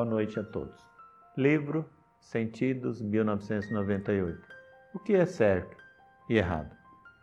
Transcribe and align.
Boa 0.00 0.08
noite 0.08 0.40
a 0.40 0.42
todos. 0.42 0.82
Livro 1.36 1.84
Sentidos, 2.18 3.02
1998. 3.02 4.40
O 4.94 4.98
que 4.98 5.12
é 5.12 5.26
certo 5.26 5.76
e 6.26 6.38
errado? 6.38 6.74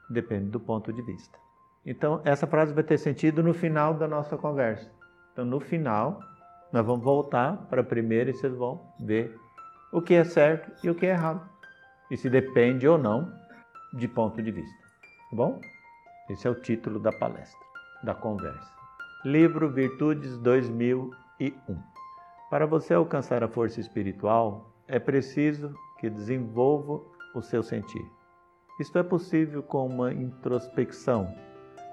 Depende 0.07 0.51
do 0.51 0.59
ponto 0.59 0.93
de 0.93 1.01
vista. 1.01 1.39
Então, 1.83 2.21
essa 2.23 2.45
frase 2.45 2.75
vai 2.75 2.83
ter 2.83 2.99
sentido 2.99 3.41
no 3.41 3.51
final 3.51 3.95
da 3.95 4.07
nossa 4.07 4.37
conversa. 4.37 4.91
Então, 5.33 5.43
no 5.43 5.59
final, 5.59 6.19
nós 6.71 6.85
vamos 6.85 7.03
voltar 7.03 7.57
para 7.67 7.81
a 7.81 7.83
primeira 7.83 8.29
e 8.29 8.33
vocês 8.35 8.53
vão 8.53 8.79
ver 8.99 9.35
o 9.91 9.99
que 9.99 10.13
é 10.13 10.23
certo 10.23 10.71
e 10.85 10.89
o 10.91 10.93
que 10.93 11.07
é 11.07 11.13
errado. 11.13 11.49
E 12.11 12.15
se 12.15 12.29
depende 12.29 12.87
ou 12.87 12.99
não 12.99 13.33
de 13.91 14.07
ponto 14.07 14.39
de 14.39 14.51
vista. 14.51 14.87
Tá 15.31 15.35
bom? 15.35 15.59
Esse 16.29 16.45
é 16.45 16.51
o 16.51 16.61
título 16.61 16.99
da 16.99 17.11
palestra, 17.11 17.59
da 18.03 18.13
conversa. 18.13 18.71
Livro 19.25 19.67
Virtudes 19.67 20.37
2001. 20.37 21.96
Para 22.49 22.65
você 22.65 22.93
alcançar 22.93 23.43
a 23.43 23.47
força 23.49 23.81
espiritual, 23.81 24.71
é 24.87 24.99
preciso 24.99 25.75
que 25.99 26.09
desenvolva 26.09 27.01
o 27.35 27.41
seu 27.41 27.61
sentir. 27.61 28.05
Isto 28.79 28.99
é 28.99 29.03
possível 29.03 29.61
com 29.61 29.85
uma 29.85 30.13
introspecção, 30.13 31.27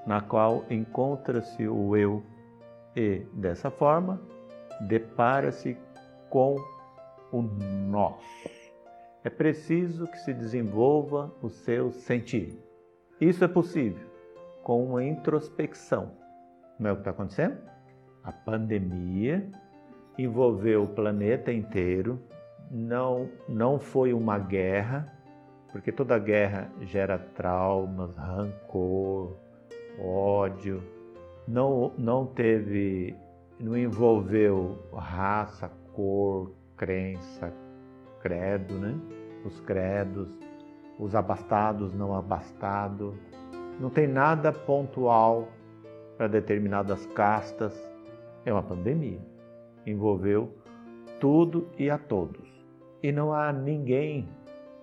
na 0.07 0.21
qual 0.21 0.65
encontra-se 0.71 1.67
o 1.67 1.97
eu 1.97 2.23
e, 2.95 3.27
dessa 3.33 3.69
forma, 3.69 4.21
depara-se 4.83 5.77
com 6.31 6.55
o 7.33 7.43
nós. 7.43 8.23
É 9.25 9.31
preciso 9.31 10.06
que 10.06 10.19
se 10.19 10.33
desenvolva 10.33 11.34
o 11.43 11.48
seu 11.48 11.91
sentir. 11.91 12.56
Isso 13.21 13.43
é 13.43 13.48
possível 13.48 14.06
com 14.62 14.84
uma 14.84 15.03
introspecção. 15.03 16.12
Não 16.78 16.91
é 16.91 16.93
o 16.93 16.97
que 16.97 17.00
está 17.00 17.11
acontecendo? 17.11 17.59
A 18.23 18.31
pandemia 18.31 19.50
envolveu 20.19 20.84
o 20.84 20.89
planeta 20.89 21.53
inteiro, 21.53 22.20
não, 22.70 23.29
não 23.48 23.79
foi 23.79 24.12
uma 24.12 24.39
guerra, 24.39 25.12
porque 25.73 25.91
toda 25.91 26.19
guerra 26.19 26.71
gera 26.83 27.19
traumas, 27.19 28.17
rancor, 28.17 29.37
ódio. 29.98 30.83
Não, 31.47 31.93
não 31.98 32.27
teve, 32.27 33.15
não 33.61 33.77
envolveu 33.77 34.79
raça, 34.95 35.71
cor, 35.93 36.53
crença, 36.77 37.53
credo, 38.23 38.75
né? 38.75 38.95
Os 39.45 39.61
credos, 39.61 40.39
os 40.99 41.15
abastados, 41.15 41.93
não 41.93 42.15
abastados. 42.15 43.15
Não 43.78 43.91
tem 43.91 44.06
nada 44.06 44.53
pontual 44.53 45.49
para 46.17 46.28
determinadas 46.28 47.05
castas. 47.06 47.75
É 48.47 48.53
uma 48.53 48.62
pandemia 48.62 49.34
envolveu 49.87 50.53
tudo 51.21 51.69
e 51.79 51.91
a 51.91 51.99
todos. 51.99 52.49
E 53.03 53.13
não 53.13 53.33
há 53.33 53.53
ninguém 53.53 54.29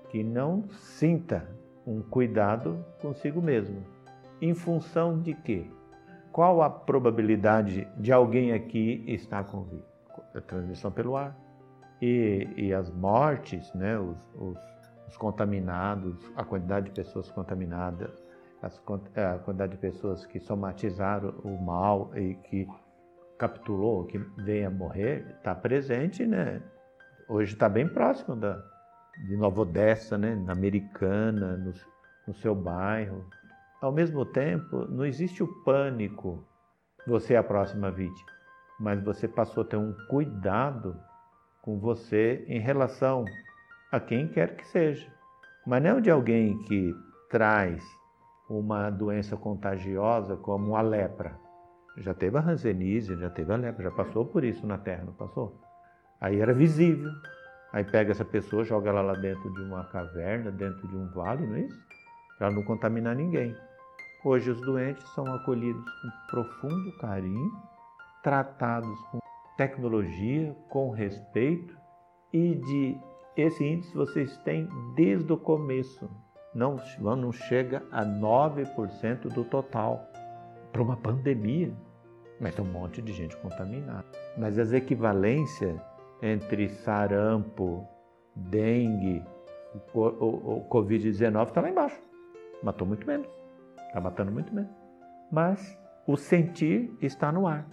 que 0.10 0.24
não 0.24 0.64
sinta 0.70 1.48
um 1.86 2.02
cuidado 2.02 2.84
consigo 3.02 3.42
mesmo. 3.42 3.84
Em 4.42 4.54
função 4.54 5.20
de 5.20 5.34
quê? 5.34 5.66
Qual 6.32 6.62
a 6.62 6.70
probabilidade 6.70 7.88
de 7.98 8.12
alguém 8.12 8.54
aqui 8.54 9.04
estar 9.08 9.44
com 9.44 9.64
vírus? 9.64 9.86
A 10.34 10.42
transmissão 10.42 10.92
pelo 10.92 11.16
ar. 11.16 11.38
E, 12.02 12.48
e 12.58 12.74
as 12.74 12.90
mortes, 12.90 13.72
né, 13.74 14.00
os, 14.00 14.18
os, 14.36 14.58
os, 15.08 15.18
contaminados, 15.18 16.32
a 16.36 16.44
quantidade 16.44 16.88
de 16.88 16.92
pessoas 16.92 17.30
contaminadas, 17.30 18.12
as, 18.62 18.82
a 19.16 19.38
quantidade 19.40 19.73
de 19.73 19.78
pessoas 19.78 20.26
que 20.26 20.40
somatizaram 20.40 21.30
o 21.44 21.61
mal 21.61 22.10
e 22.16 22.34
que 22.36 22.67
capitulou, 23.42 24.06
que 24.06 24.20
venha 24.38 24.70
morrer, 24.70 25.26
está 25.38 25.56
presente, 25.56 26.28
né? 26.28 26.62
Hoje 27.28 27.54
está 27.54 27.68
bem 27.68 27.88
próximo 27.88 28.36
da, 28.36 28.64
de 29.28 29.36
Nova 29.36 29.62
Odessa, 29.62 30.16
né? 30.16 30.36
Na 30.36 30.52
Americana, 30.52 31.58
no, 31.58 31.74
no 32.28 32.36
seu 32.36 32.54
bairro. 32.54 33.26
Ao 33.82 33.92
mesmo 33.92 34.24
tempo, 34.28 34.86
não 34.92 35.04
existe 35.04 35.42
o 35.42 35.48
pânico, 35.64 36.46
você 37.08 37.34
é 37.34 37.38
a 37.38 37.44
próxima 37.44 37.90
vítima, 37.90 38.30
mas 38.80 39.04
você 39.04 39.28
passou 39.28 39.64
a 39.64 39.66
ter 39.66 39.78
um 39.78 39.92
cuidado 40.08 40.96
com 41.64 41.80
você 41.80 42.46
em 42.48 42.60
relação 42.60 43.26
a 43.92 44.00
quem 44.00 44.28
quer 44.28 44.56
que 44.56 44.68
seja. 44.68 45.12
Mas 45.66 45.82
não 45.82 46.00
de 46.00 46.12
alguém 46.12 46.60
que 46.60 46.94
traz 47.28 47.84
uma 48.48 48.92
doença 48.92 49.36
contagiosa 49.36 50.38
como 50.38 50.76
a 50.76 50.82
lepra 50.82 51.41
já 51.98 52.14
teve 52.14 52.38
a 52.38 52.42
ranzenise, 52.42 53.16
já 53.16 53.30
teve 53.30 53.52
a 53.52 53.58
lepra, 53.58 53.84
já 53.84 53.92
passou 53.92 54.26
por 54.26 54.44
isso 54.44 54.66
na 54.66 54.78
Terra, 54.78 55.04
não 55.06 55.14
passou? 55.14 55.60
Aí 56.20 56.40
era 56.40 56.54
visível. 56.54 57.12
Aí 57.74 57.84
pega 57.84 58.12
essa 58.12 58.26
pessoa, 58.26 58.64
joga 58.64 58.90
ela 58.90 59.02
lá 59.02 59.14
dentro 59.14 59.52
de 59.54 59.62
uma 59.62 59.86
caverna, 59.86 60.52
dentro 60.52 60.88
de 60.88 60.96
um 60.96 61.08
vale, 61.10 61.48
não 61.48 61.56
é 61.56 61.62
isso? 61.62 61.80
Para 62.38 62.52
não 62.52 62.64
contaminar 62.64 63.16
ninguém. 63.16 63.56
Hoje 64.24 64.52
os 64.52 64.62
doentes 64.62 65.08
são 65.14 65.26
acolhidos 65.34 65.84
com 65.84 66.10
profundo 66.30 66.98
carinho, 66.98 67.52
tratados 68.22 69.00
com 69.10 69.20
tecnologia, 69.58 70.56
com 70.70 70.92
respeito 70.92 71.76
e 72.34 72.56
de 72.56 72.98
esse 73.36 73.64
índice 73.64 73.96
vocês 73.96 74.38
têm 74.40 74.68
desde 74.96 75.32
o 75.32 75.38
começo. 75.38 76.10
Não, 76.54 76.78
não 77.00 77.32
chega 77.32 77.82
a 77.92 78.06
9% 78.06 79.34
do 79.34 79.46
total 79.46 80.11
para 80.71 80.82
uma 80.82 80.98
pandemia. 80.98 81.71
Mas 82.39 82.55
tem 82.55 82.65
um 82.65 82.71
monte 82.71 83.02
de 83.02 83.14
gente 83.14 83.37
contaminada. 83.37 84.05
Mas 84.37 84.58
as 84.58 84.73
equivalências 84.73 85.80
entre 86.21 86.70
sarampo, 86.70 87.87
dengue, 88.36 89.23
o, 89.93 89.99
o, 89.99 90.58
o 90.58 90.70
Covid-19 90.70 91.48
está 91.48 91.61
lá 91.61 91.70
embaixo. 91.70 91.99
Matou 92.64 92.87
muito 92.87 93.05
menos. 93.05 93.27
Está 93.87 93.99
matando 93.99 94.31
muito 94.31 94.54
menos. 94.54 94.71
Mas 95.31 95.77
o 96.08 96.17
sentir 96.17 96.95
está 97.02 97.31
no 97.31 97.48
ar. 97.48 97.65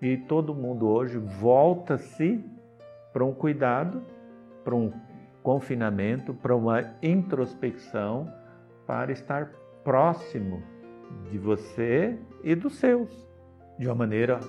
E 0.00 0.16
todo 0.16 0.54
mundo 0.54 0.88
hoje 0.88 1.18
volta-se 1.18 2.42
para 3.12 3.24
um 3.24 3.34
cuidado, 3.34 4.02
para 4.64 4.74
um 4.74 4.92
confinamento, 5.42 6.32
para 6.34 6.54
uma 6.54 6.94
introspecção, 7.02 8.32
para 8.86 9.12
estar 9.12 9.50
próximo 9.84 10.62
de 11.30 11.38
você 11.38 12.18
e 12.42 12.54
dos 12.54 12.76
seus, 12.76 13.08
de 13.78 13.86
uma 13.86 13.94
maneira 13.94 14.40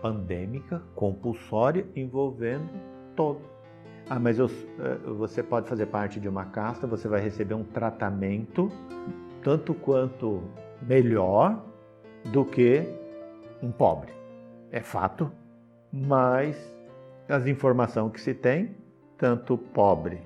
pandêmica, 0.00 0.82
compulsória, 0.94 1.86
envolvendo 1.94 2.68
todos. 3.16 3.42
Ah, 4.08 4.18
mas 4.18 4.38
eu, 4.38 4.46
eh, 4.46 4.96
você 5.16 5.42
pode 5.42 5.68
fazer 5.68 5.86
parte 5.86 6.18
de 6.18 6.28
uma 6.28 6.46
casta, 6.46 6.86
você 6.86 7.08
vai 7.08 7.20
receber 7.20 7.54
um 7.54 7.64
tratamento 7.64 8.70
tanto 9.42 9.74
quanto 9.74 10.42
melhor 10.82 11.62
do 12.32 12.44
que 12.44 12.82
um 13.62 13.70
pobre. 13.70 14.12
É 14.70 14.80
fato, 14.80 15.30
mas 15.92 16.74
as 17.28 17.46
informações 17.46 18.12
que 18.12 18.20
se 18.20 18.34
tem, 18.34 18.76
tanto 19.16 19.58
pobre 19.58 20.20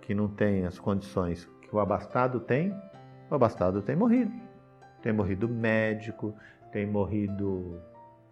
que 0.00 0.14
não 0.14 0.28
tem 0.28 0.64
as 0.64 0.78
condições 0.78 1.48
que 1.60 1.74
o 1.74 1.78
abastado 1.78 2.40
tem, 2.40 2.74
o 3.30 3.34
abastado 3.34 3.82
tem 3.82 3.94
morrido. 3.94 4.47
Tem 5.02 5.12
morrido 5.12 5.48
médico, 5.48 6.34
tem 6.72 6.86
morrido 6.86 7.80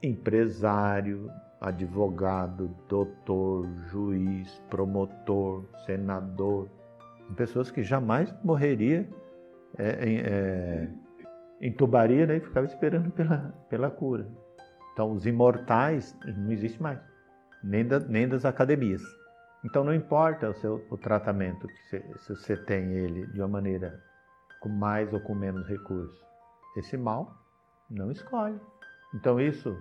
empresário, 0.02 1.30
advogado, 1.60 2.70
doutor, 2.88 3.68
juiz, 3.88 4.62
promotor, 4.68 5.64
senador, 5.84 6.68
pessoas 7.34 7.70
que 7.70 7.82
jamais 7.82 8.32
morreria, 8.44 9.08
é, 9.78 9.88
é, 9.88 10.88
entubaria 11.60 12.26
né, 12.26 12.36
e 12.36 12.40
ficava 12.40 12.66
esperando 12.66 13.10
pela, 13.10 13.54
pela 13.68 13.90
cura. 13.90 14.26
Então, 14.92 15.12
os 15.12 15.26
imortais 15.26 16.16
não 16.36 16.50
existe 16.52 16.80
mais, 16.80 16.98
nem, 17.62 17.86
da, 17.86 17.98
nem 18.00 18.28
das 18.28 18.44
academias. 18.44 19.02
Então, 19.64 19.82
não 19.82 19.94
importa 19.94 20.48
o, 20.48 20.54
seu, 20.54 20.86
o 20.90 20.96
tratamento, 20.96 21.66
você, 21.66 22.02
se 22.18 22.28
você 22.34 22.56
tem 22.56 22.92
ele 22.92 23.26
de 23.26 23.40
uma 23.40 23.48
maneira 23.48 24.00
com 24.60 24.68
mais 24.68 25.12
ou 25.12 25.20
com 25.20 25.34
menos 25.34 25.66
recursos. 25.66 26.25
Esse 26.76 26.96
mal 26.96 27.34
não 27.90 28.10
escolhe. 28.10 28.60
Então 29.14 29.40
isso 29.40 29.76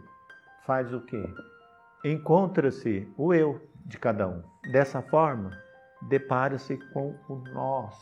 faz 0.66 0.94
o 0.94 1.02
quê? 1.02 1.24
Encontra-se 2.04 3.12
o 3.18 3.34
eu 3.34 3.62
de 3.86 3.98
cada 3.98 4.28
um. 4.28 4.42
Dessa 4.72 5.02
forma, 5.02 5.52
depara-se 6.04 6.78
com 6.94 7.16
o 7.28 7.36
nós. 7.54 7.96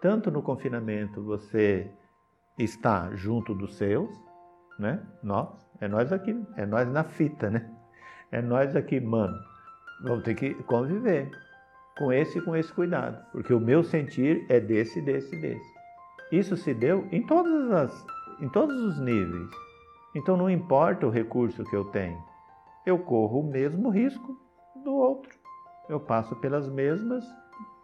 Tanto 0.00 0.30
no 0.30 0.42
confinamento 0.42 1.22
você 1.22 1.90
está 2.58 3.14
junto 3.14 3.54
dos 3.54 3.76
seus, 3.76 4.10
né? 4.78 5.02
Nós, 5.22 5.48
é 5.80 5.88
nós 5.88 6.12
aqui, 6.12 6.42
é 6.56 6.64
nós 6.64 6.88
na 6.88 7.04
fita, 7.04 7.50
né? 7.50 7.70
É 8.32 8.40
nós 8.40 8.74
aqui, 8.74 9.00
mano. 9.00 9.36
Vamos 10.02 10.24
ter 10.24 10.34
que 10.34 10.54
conviver 10.64 11.30
com 11.98 12.12
esse 12.12 12.40
com 12.40 12.56
esse 12.56 12.72
cuidado, 12.72 13.22
porque 13.32 13.52
o 13.52 13.60
meu 13.60 13.82
sentir 13.82 14.46
é 14.48 14.58
desse, 14.58 15.02
desse, 15.02 15.36
desse. 15.36 15.80
Isso 16.32 16.56
se 16.56 16.72
deu 16.72 17.06
em 17.10 17.26
todas 17.26 17.70
as 17.72 18.06
em 18.40 18.48
todos 18.48 18.80
os 18.80 19.00
níveis. 19.00 19.50
Então 20.14 20.36
não 20.36 20.50
importa 20.50 21.06
o 21.06 21.10
recurso 21.10 21.64
que 21.64 21.76
eu 21.76 21.84
tenho, 21.84 22.20
eu 22.84 22.98
corro 22.98 23.40
o 23.40 23.46
mesmo 23.46 23.90
risco 23.90 24.36
do 24.82 24.92
outro. 24.92 25.38
Eu 25.88 26.00
passo 26.00 26.34
pelas 26.36 26.68
mesmas 26.68 27.24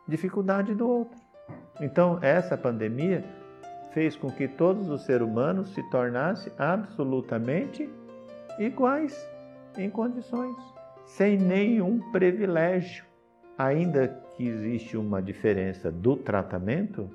dificuldades 0.06 0.76
do 0.76 0.88
outro. 0.88 1.18
Então, 1.80 2.18
essa 2.22 2.56
pandemia 2.56 3.24
fez 3.92 4.16
com 4.16 4.30
que 4.30 4.48
todos 4.48 4.88
os 4.88 5.04
seres 5.04 5.26
humanos 5.26 5.74
se 5.74 5.82
tornassem 5.90 6.52
absolutamente 6.58 7.88
iguais 8.58 9.28
em 9.76 9.90
condições, 9.90 10.56
sem 11.04 11.36
nenhum 11.36 12.00
privilégio. 12.10 13.04
Ainda 13.58 14.08
que 14.36 14.46
existe 14.46 14.96
uma 14.96 15.22
diferença 15.22 15.90
do 15.90 16.16
tratamento, 16.16 17.10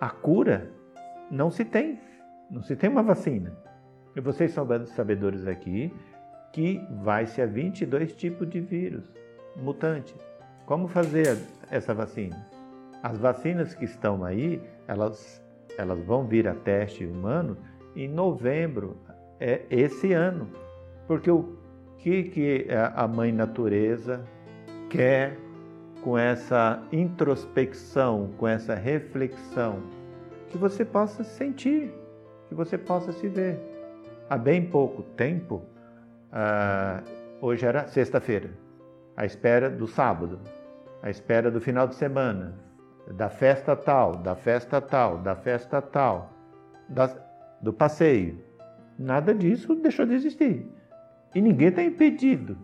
a 0.00 0.08
cura 0.08 0.72
não 1.30 1.50
se 1.50 1.64
tem. 1.64 1.98
Não 2.50 2.62
se 2.62 2.76
tem 2.76 2.88
uma 2.88 3.02
vacina. 3.02 3.52
E 4.14 4.20
vocês 4.20 4.52
são 4.52 4.66
sabedores 4.86 5.46
aqui 5.46 5.92
que 6.52 6.80
vai-se 7.02 7.42
a 7.42 7.46
22 7.46 8.14
tipos 8.14 8.48
de 8.48 8.60
vírus 8.60 9.12
mutantes. 9.56 10.14
Como 10.64 10.88
fazer 10.88 11.38
essa 11.70 11.94
vacina? 11.94 12.46
As 13.02 13.18
vacinas 13.18 13.74
que 13.74 13.84
estão 13.84 14.24
aí, 14.24 14.60
elas, 14.88 15.42
elas 15.76 16.02
vão 16.04 16.26
vir 16.26 16.48
a 16.48 16.54
teste 16.54 17.04
humano 17.04 17.56
em 17.94 18.08
novembro, 18.08 18.96
é 19.38 19.62
esse 19.70 20.12
ano. 20.12 20.48
Porque 21.06 21.30
o 21.30 21.56
que, 21.98 22.24
que 22.24 22.66
a 22.94 23.06
mãe 23.06 23.32
natureza 23.32 24.24
quer 24.88 25.36
com 26.02 26.16
essa 26.16 26.82
introspecção, 26.90 28.30
com 28.38 28.48
essa 28.48 28.74
reflexão? 28.74 29.82
Que 30.48 30.58
você 30.58 30.84
possa 30.84 31.22
sentir, 31.22 31.92
que 32.48 32.54
você 32.54 32.76
possa 32.76 33.12
se 33.12 33.28
ver. 33.28 33.58
Há 34.28 34.36
bem 34.36 34.66
pouco 34.66 35.02
tempo, 35.02 35.62
ah, 36.32 37.02
hoje 37.40 37.64
era 37.64 37.86
sexta-feira, 37.86 38.50
à 39.16 39.24
espera 39.24 39.70
do 39.70 39.86
sábado, 39.86 40.40
à 41.02 41.10
espera 41.10 41.50
do 41.50 41.60
final 41.60 41.86
de 41.86 41.94
semana, 41.94 42.54
da 43.14 43.28
festa 43.28 43.76
tal, 43.76 44.16
da 44.16 44.34
festa 44.34 44.80
tal, 44.80 45.18
da 45.18 45.36
festa 45.36 45.80
tal, 45.80 46.32
da, 46.88 47.14
do 47.60 47.72
passeio. 47.72 48.38
Nada 48.98 49.34
disso 49.34 49.74
deixou 49.76 50.06
de 50.06 50.14
existir. 50.14 50.66
E 51.34 51.40
ninguém 51.40 51.68
está 51.68 51.82
impedido. 51.82 52.56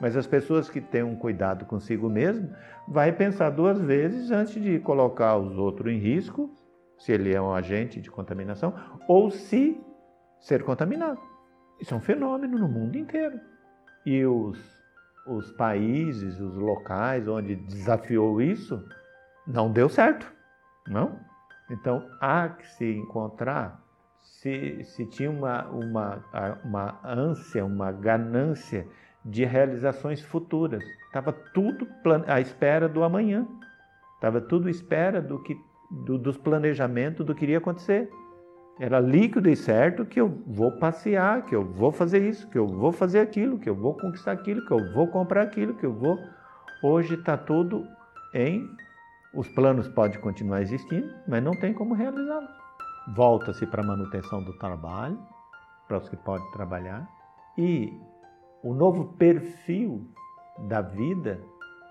Mas 0.00 0.16
as 0.16 0.26
pessoas 0.26 0.70
que 0.70 0.80
têm 0.80 1.02
um 1.02 1.16
cuidado 1.16 1.64
consigo 1.64 2.08
mesmo 2.08 2.50
vai 2.86 3.12
pensar 3.12 3.50
duas 3.50 3.80
vezes 3.80 4.30
antes 4.30 4.62
de 4.62 4.78
colocar 4.78 5.36
os 5.36 5.56
outros 5.58 5.92
em 5.92 5.98
risco, 5.98 6.50
se 6.98 7.12
ele 7.12 7.34
é 7.34 7.40
um 7.40 7.54
agente 7.54 8.00
de 8.00 8.10
contaminação, 8.10 8.74
ou 9.06 9.30
se 9.30 9.80
ser 10.40 10.62
contaminado. 10.64 11.20
Isso 11.80 11.94
é 11.94 11.96
um 11.96 12.00
fenômeno 12.00 12.58
no 12.58 12.68
mundo 12.68 12.96
inteiro. 12.96 13.40
E 14.04 14.24
os, 14.26 14.58
os 15.26 15.52
países, 15.52 16.40
os 16.40 16.56
locais 16.56 17.28
onde 17.28 17.54
desafiou 17.54 18.42
isso, 18.42 18.84
não 19.46 19.72
deu 19.72 19.88
certo, 19.88 20.30
não? 20.86 21.18
Então 21.70 22.08
há 22.20 22.48
que 22.48 22.66
se 22.66 22.96
encontrar, 22.96 23.82
se, 24.20 24.82
se 24.84 25.06
tinha 25.06 25.30
uma, 25.30 25.66
uma, 25.68 26.24
uma 26.64 27.00
ânsia, 27.04 27.64
uma 27.64 27.92
ganância 27.92 28.86
de 29.24 29.44
realizações 29.44 30.20
futuras. 30.22 30.82
Estava 31.06 31.32
tudo 31.32 31.86
à 32.26 32.40
espera 32.40 32.88
do 32.88 33.02
amanhã. 33.02 33.46
Estava 34.14 34.40
tudo 34.40 34.68
à 34.68 34.70
espera 34.70 35.20
do 35.20 35.42
que, 35.42 35.54
do, 35.90 36.18
dos 36.18 36.36
planejamentos 36.36 37.24
do 37.24 37.34
que 37.34 37.44
iria 37.44 37.58
acontecer. 37.58 38.10
Era 38.78 39.00
líquido 39.00 39.48
e 39.48 39.56
certo 39.56 40.04
que 40.04 40.20
eu 40.20 40.28
vou 40.46 40.72
passear, 40.72 41.44
que 41.44 41.54
eu 41.54 41.64
vou 41.64 41.90
fazer 41.90 42.22
isso, 42.22 42.48
que 42.48 42.58
eu 42.58 42.66
vou 42.66 42.92
fazer 42.92 43.18
aquilo, 43.18 43.58
que 43.58 43.68
eu 43.68 43.74
vou 43.74 43.94
conquistar 43.94 44.32
aquilo, 44.32 44.64
que 44.64 44.72
eu 44.72 44.92
vou 44.92 45.08
comprar 45.08 45.42
aquilo, 45.42 45.74
que 45.74 45.84
eu 45.84 45.92
vou. 45.92 46.16
Hoje 46.82 47.14
está 47.14 47.36
tudo 47.36 47.84
em 48.32 48.68
os 49.34 49.46
planos 49.48 49.86
podem 49.88 50.20
continuar 50.20 50.62
existindo, 50.62 51.12
mas 51.26 51.42
não 51.42 51.52
tem 51.52 51.74
como 51.74 51.94
realizá-los. 51.94 52.50
Volta-se 53.14 53.66
para 53.66 53.82
a 53.82 53.86
manutenção 53.86 54.42
do 54.42 54.56
trabalho, 54.58 55.18
para 55.86 55.98
os 55.98 56.08
que 56.08 56.16
podem 56.16 56.50
trabalhar, 56.50 57.08
e 57.56 57.92
o 58.62 58.74
novo 58.74 59.12
perfil 59.14 60.06
da 60.66 60.80
vida 60.80 61.40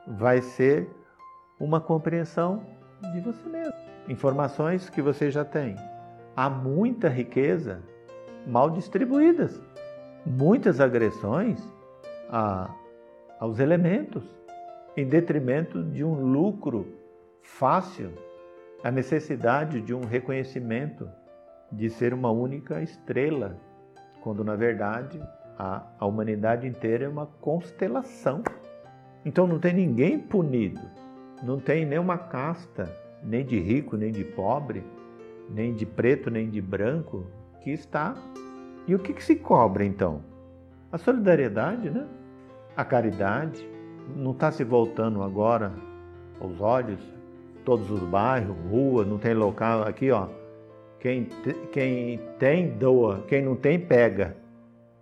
vai 0.07 0.41
ser 0.41 0.89
uma 1.59 1.79
compreensão 1.79 2.63
de 3.13 3.19
você 3.21 3.49
mesmo. 3.49 3.73
Informações 4.07 4.89
que 4.89 5.01
você 5.01 5.29
já 5.29 5.43
tem. 5.43 5.75
Há 6.35 6.49
muita 6.49 7.09
riqueza 7.09 7.81
mal 8.45 8.69
distribuídas, 8.69 9.61
muitas 10.25 10.79
agressões 10.79 11.61
a, 12.29 12.73
aos 13.39 13.59
elementos, 13.59 14.23
em 14.95 15.05
detrimento 15.05 15.83
de 15.83 16.03
um 16.03 16.31
lucro 16.31 16.87
fácil 17.41 18.11
a 18.83 18.91
necessidade 18.91 19.81
de 19.81 19.93
um 19.93 20.01
reconhecimento 20.01 21.09
de 21.71 21.89
ser 21.89 22.13
uma 22.13 22.31
única 22.31 22.81
estrela, 22.81 23.59
quando 24.21 24.43
na 24.43 24.55
verdade 24.55 25.21
a, 25.57 25.83
a 25.99 26.05
humanidade 26.05 26.67
inteira 26.67 27.05
é 27.05 27.09
uma 27.09 27.25
constelação. 27.25 28.43
Então 29.25 29.45
não 29.45 29.59
tem 29.59 29.73
ninguém 29.73 30.19
punido, 30.19 30.81
não 31.43 31.59
tem 31.59 31.85
nenhuma 31.85 32.17
casta, 32.17 32.95
nem 33.23 33.45
de 33.45 33.59
rico, 33.59 33.95
nem 33.95 34.11
de 34.11 34.23
pobre, 34.23 34.83
nem 35.49 35.73
de 35.73 35.85
preto, 35.85 36.29
nem 36.29 36.49
de 36.49 36.61
branco, 36.61 37.25
que 37.61 37.71
está. 37.71 38.15
E 38.87 38.95
o 38.95 38.99
que, 38.99 39.13
que 39.13 39.23
se 39.23 39.35
cobra 39.35 39.85
então? 39.85 40.21
A 40.91 40.97
solidariedade, 40.97 41.89
né? 41.89 42.07
A 42.75 42.83
caridade. 42.83 43.67
Não 44.15 44.31
está 44.31 44.51
se 44.51 44.63
voltando 44.63 45.21
agora 45.21 45.73
aos 46.39 46.61
olhos 46.61 46.99
todos 47.65 47.91
os 47.91 47.99
bairros, 47.99 48.55
rua, 48.71 49.03
não 49.03 49.17
tem 49.17 49.33
local 49.33 49.81
aqui, 49.83 50.09
ó. 50.09 50.29
Quem, 50.99 51.27
quem 51.73 52.17
tem, 52.39 52.69
doa, 52.77 53.25
quem 53.27 53.43
não 53.43 53.57
tem, 53.57 53.77
pega. 53.77 54.37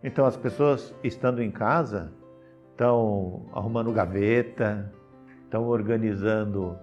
Então 0.03 0.25
as 0.25 0.35
pessoas 0.35 0.93
estando 1.03 1.43
em 1.43 1.51
casa 1.51 2.11
estão 2.71 3.45
arrumando 3.53 3.91
gaveta, 3.91 4.91
estão 5.45 5.67
organizando 5.67 6.77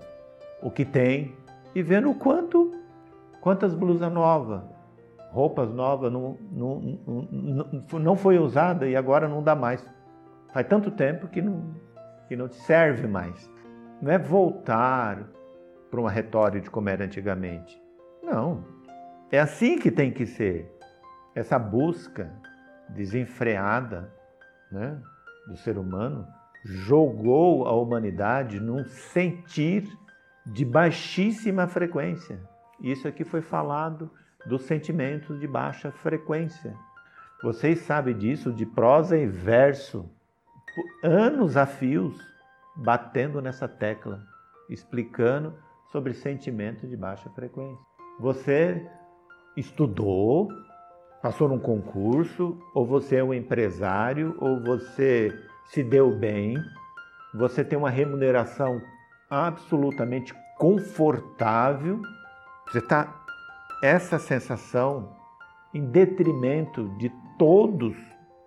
o 0.62 0.71
que 0.71 0.85
tem 0.85 1.37
e 1.75 1.83
vendo 1.83 2.11
o 2.11 2.14
quanto, 2.14 2.75
quantas 3.40 3.75
blusas 3.75 4.11
novas, 4.11 4.62
roupas 5.31 5.71
novas 5.73 6.12
não, 6.12 6.38
não, 6.50 6.99
não, 7.07 7.99
não 7.99 8.16
foi 8.16 8.38
usada 8.38 8.87
e 8.87 8.97
agora 8.97 9.28
não 9.28 9.42
dá 9.42 9.54
mais. 9.54 9.85
Faz 10.52 10.66
tanto 10.66 10.90
tempo 10.90 11.28
que 11.28 11.42
não, 11.42 11.75
que 12.28 12.37
não 12.37 12.49
te 12.49 12.57
serve 12.57 13.07
mais. 13.07 13.50
Não 14.00 14.11
é 14.11 14.19
voltar 14.19 15.23
para 15.90 16.00
uma 16.00 16.11
retórica 16.11 16.64
de 16.64 16.71
como 16.71 16.88
era 16.88 17.04
antigamente. 17.04 17.81
Não. 18.23 18.64
É 19.31 19.38
assim 19.38 19.78
que 19.78 19.90
tem 19.90 20.11
que 20.11 20.26
ser. 20.26 20.71
Essa 21.35 21.59
busca 21.59 22.31
desenfreada 22.90 24.12
né, 24.71 24.99
do 25.47 25.57
ser 25.57 25.78
humano 25.78 26.26
jogou 26.64 27.66
a 27.66 27.73
humanidade 27.73 28.61
num 28.61 28.85
sentir 28.85 29.88
de 30.47 30.64
baixíssima 30.64 31.66
frequência. 31.66 32.40
Isso 32.81 33.07
aqui 33.07 33.25
foi 33.25 33.40
falado 33.40 34.11
dos 34.47 34.62
sentimentos 34.62 35.38
de 35.38 35.47
baixa 35.47 35.90
frequência. 35.90 36.75
Vocês 37.42 37.81
sabem 37.81 38.16
disso 38.16 38.52
de 38.52 38.64
prosa 38.64 39.16
e 39.16 39.26
verso, 39.26 40.09
anos 41.02 41.57
a 41.57 41.66
fios, 41.66 42.16
batendo 42.75 43.40
nessa 43.40 43.69
tecla, 43.69 44.23
explicando 44.69 45.54
sobre 45.90 46.14
sentimentos 46.14 46.88
de 46.88 46.97
baixa 46.97 47.28
frequência. 47.31 47.85
Você 48.19 48.88
estudou, 49.57 50.49
passou 51.21 51.49
num 51.49 51.59
concurso, 51.59 52.59
ou 52.75 52.87
você 52.87 53.16
é 53.16 53.25
um 53.25 53.35
empresário, 53.35 54.37
ou 54.40 54.62
você 54.62 55.33
se 55.64 55.83
deu 55.83 56.11
bem, 56.11 56.57
você 57.35 57.64
tem 57.64 57.78
uma 57.78 57.90
remuneração 57.90 58.81
absolutamente 59.31 60.35
confortável, 60.59 62.00
você 62.66 62.78
está 62.78 63.23
essa 63.83 64.19
sensação 64.19 65.16
em 65.75 65.85
detrimento 65.87 66.88
de 66.99 67.11
todos 67.38 67.97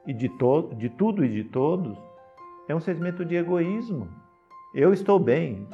e 0.06 0.14
de, 0.14 0.30
to 0.30 0.74
de 0.78 0.90
tudo 0.90 1.26
e 1.26 1.30
de 1.30 1.44
todos 1.44 1.98
é 2.68 2.76
um 2.76 2.80
sentimento 2.80 3.26
de 3.26 3.36
egoísmo. 3.36 4.08
Eu 4.74 4.94
estou 4.94 5.20
bem, 5.20 5.68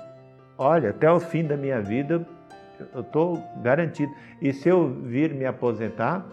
olha, 0.57 0.89
até 0.89 1.12
o 1.12 1.19
fim 1.19 1.43
da 1.43 1.55
minha 1.55 1.81
vida 1.81 2.25
eu 2.93 3.01
estou 3.01 3.41
garantido. 3.62 4.12
E 4.41 4.51
se 4.51 4.69
eu 4.69 4.89
vir 4.89 5.33
me 5.33 5.45
aposentar, 5.45 6.25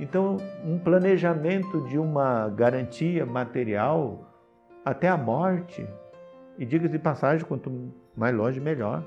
então 0.00 0.36
um 0.64 0.78
planejamento 0.78 1.82
de 1.82 1.98
uma 1.98 2.48
garantia 2.48 3.24
material 3.24 4.26
até 4.86 5.08
a 5.08 5.16
morte. 5.16 5.84
E 6.56 6.64
diga 6.64 6.88
de 6.88 6.98
passagem, 6.98 7.44
quanto 7.44 7.92
mais 8.16 8.34
longe, 8.34 8.60
melhor. 8.60 9.04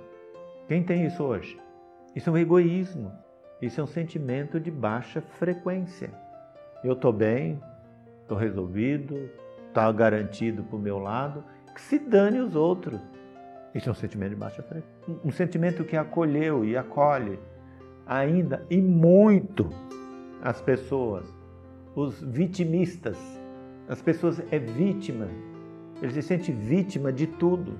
Quem 0.67 0.83
tem 0.83 1.05
isso 1.05 1.23
hoje? 1.23 1.57
Isso 2.13 2.29
é 2.29 2.33
um 2.33 2.37
egoísmo. 2.37 3.11
Isso 3.61 3.79
é 3.79 3.83
um 3.83 3.87
sentimento 3.87 4.59
de 4.59 4.69
baixa 4.69 5.21
frequência. 5.21 6.11
Eu 6.83 6.93
estou 6.93 7.13
bem, 7.13 7.59
estou 8.21 8.37
resolvido, 8.37 9.29
está 9.69 9.89
garantido 9.91 10.63
para 10.63 10.75
o 10.75 10.79
meu 10.79 10.99
lado. 10.99 11.43
que 11.73 11.81
se 11.81 11.97
dane 11.97 12.39
os 12.39 12.57
outros. 12.57 12.99
Isso 13.73 13.87
é 13.87 13.91
um 13.91 13.95
sentimento 13.95 14.31
de 14.31 14.35
baixa 14.35 14.61
frequência. 14.61 14.89
Um 15.23 15.31
sentimento 15.31 15.85
que 15.85 15.95
acolheu 15.95 16.65
e 16.65 16.75
acolhe 16.75 17.39
ainda 18.05 18.65
e 18.69 18.81
muito 18.81 19.69
as 20.41 20.61
pessoas, 20.61 21.33
os 21.95 22.21
vitimistas. 22.21 23.17
As 23.87 24.01
pessoas 24.01 24.41
é 24.51 24.59
vítima, 24.59 25.27
ele 26.01 26.11
se 26.11 26.21
sente 26.21 26.51
vítima 26.51 27.11
de 27.11 27.27
tudo. 27.27 27.77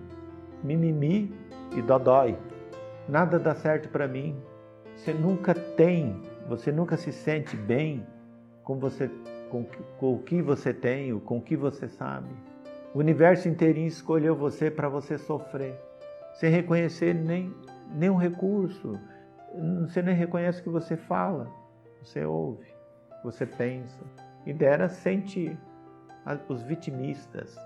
Mimimi 0.64 1.34
e 1.76 1.82
dodói. 1.82 2.38
Nada 3.08 3.40
dá 3.40 3.56
certo 3.56 3.90
para 3.90 4.08
mim. 4.08 4.36
Você 4.96 5.14
nunca 5.14 5.54
tem, 5.54 6.22
você 6.48 6.72
nunca 6.72 6.98
se 6.98 7.12
sente 7.12 7.56
bem 7.56 8.06
com 8.64 8.78
você 8.78 9.10
com, 9.50 9.66
com 9.98 10.14
o 10.14 10.20
que 10.20 10.42
você 10.42 10.74
tem, 10.74 11.18
com 11.20 11.38
o 11.38 11.42
que 11.42 11.56
você 11.56 11.88
sabe. 11.88 12.30
O 12.94 13.00
universo 13.00 13.48
inteirinho 13.48 13.88
escolheu 13.88 14.36
você 14.36 14.70
para 14.70 14.90
você 14.90 15.18
sofrer, 15.18 15.80
sem 16.34 16.52
reconhecer 16.52 17.14
nem 17.14 17.54
nenhum 17.94 18.16
recurso. 18.16 19.00
Você 19.82 20.02
nem 20.02 20.16
reconhece 20.16 20.62
o 20.62 20.64
que 20.64 20.70
você 20.70 20.96
fala, 20.96 21.48
você 22.04 22.24
ouve, 22.26 22.68
você 23.24 23.46
pensa. 23.46 24.04
E 24.46 24.54
dera 24.54 24.88
sentir 24.88 25.58
os 26.48 26.62
vitimistas, 26.62 27.58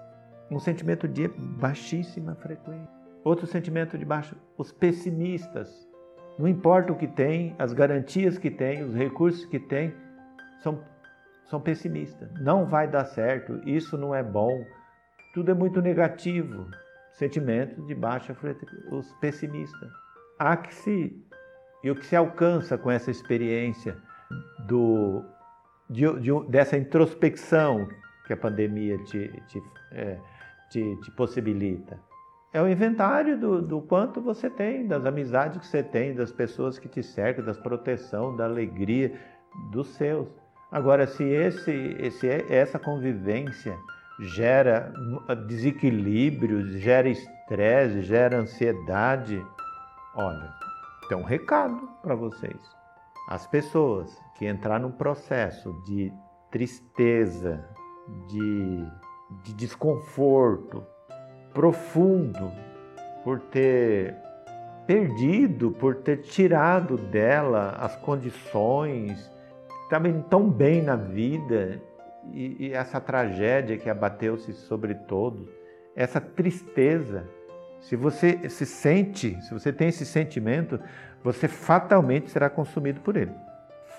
um 0.55 0.60
sentimento 0.60 1.07
de 1.07 1.27
baixíssima 1.27 2.36
frequência. 2.36 2.88
Outro 3.24 3.48
sentimento 3.48 3.98
de 3.98 4.05
baixo, 4.05 4.36
os 4.57 4.72
pessimistas. 4.72 5.88
Não 6.38 6.48
importa 6.48 6.91
o 6.91 6.95
que 6.95 7.07
tem, 7.07 7.55
as 7.57 7.74
garantias 7.74 8.38
que 8.38 8.51
tem, 8.51 8.83
os 8.83 8.93
recursos 8.93 9.45
que 9.45 9.60
tem, 9.60 9.93
são, 10.62 10.83
são 11.45 11.60
pessimistas. 11.62 12.29
Não 12.41 12.65
vai 12.65 12.88
dar 12.88 13.05
certo, 13.05 13.62
isso 13.65 13.98
não 13.98 14.13
é 14.13 14.24
bom, 14.24 14.63
tudo 15.33 15.51
é 15.51 15.53
muito 15.53 15.81
negativo. 15.81 16.67
Sentimentos 17.13 17.86
de 17.86 17.93
baixa 17.93 18.33
frequência, 18.33 18.77
os 18.91 19.12
pessimistas. 19.13 19.91
Há 20.39 20.57
que 20.57 20.74
se, 20.74 21.15
e 21.83 21.91
o 21.91 21.95
que 21.95 22.05
se 22.05 22.15
alcança 22.15 22.77
com 22.77 22.89
essa 22.89 23.12
experiência 23.12 23.95
do, 24.67 25.24
de, 25.89 26.12
de, 26.19 26.50
dessa 26.50 26.75
introspecção 26.75 27.88
que 28.25 28.33
a 28.33 28.38
pandemia 28.38 28.98
te, 29.03 29.29
te, 29.48 29.62
é, 29.91 30.17
te, 30.73 30.95
te 31.01 31.11
possibilita. 31.11 31.99
É 32.51 32.61
o 32.61 32.67
inventário 32.67 33.39
do, 33.39 33.61
do, 33.61 33.81
quanto 33.81 34.21
você 34.21 34.49
tem, 34.49 34.85
das 34.87 35.05
amizades 35.05 35.59
que 35.59 35.67
você 35.67 35.81
tem, 35.81 36.13
das 36.13 36.31
pessoas 36.31 36.77
que 36.77 36.87
te 36.87 37.01
cercam, 37.01 37.43
das 37.43 37.57
proteção, 37.57 38.35
da 38.35 38.45
alegria 38.45 39.13
dos 39.71 39.87
seus. 39.95 40.27
Agora, 40.71 41.05
se 41.07 41.23
esse, 41.23 41.71
esse, 41.99 42.27
essa 42.49 42.77
convivência 42.79 43.75
gera 44.19 44.91
desequilíbrios, 45.47 46.73
gera 46.79 47.09
estresse, 47.09 48.01
gera 48.01 48.37
ansiedade, 48.37 49.43
olha, 50.15 50.53
tem 51.09 51.17
um 51.17 51.23
recado 51.23 51.89
para 52.01 52.15
vocês. 52.15 52.61
As 53.29 53.47
pessoas 53.47 54.15
que 54.35 54.45
entrar 54.45 54.79
num 54.79 54.91
processo 54.91 55.73
de 55.85 56.11
tristeza, 56.51 57.63
de, 58.27 58.85
de 59.43 59.53
desconforto 59.53 60.85
profundo 61.53 62.51
por 63.23 63.39
ter 63.39 64.15
perdido, 64.85 65.71
por 65.71 65.95
ter 65.95 66.17
tirado 66.17 66.97
dela 66.97 67.77
as 67.79 67.95
condições, 67.95 69.31
também 69.89 70.21
tão 70.29 70.49
bem 70.49 70.81
na 70.81 70.95
vida, 70.95 71.81
e, 72.31 72.67
e 72.67 72.73
essa 72.73 72.99
tragédia 72.99 73.77
que 73.77 73.89
abateu-se 73.89 74.53
sobre 74.53 74.95
todos, 74.95 75.47
essa 75.95 76.19
tristeza. 76.19 77.27
Se 77.79 77.95
você 77.95 78.49
se 78.49 78.65
sente, 78.65 79.39
se 79.41 79.53
você 79.53 79.71
tem 79.71 79.89
esse 79.89 80.05
sentimento, 80.05 80.79
você 81.23 81.47
fatalmente 81.47 82.29
será 82.29 82.49
consumido 82.49 83.01
por 83.01 83.17
ele. 83.17 83.31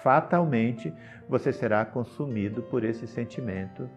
Fatalmente 0.02 0.92
você 1.28 1.52
será 1.52 1.84
consumido 1.84 2.62
por 2.62 2.84
esse 2.84 3.06
sentimento 3.06 3.88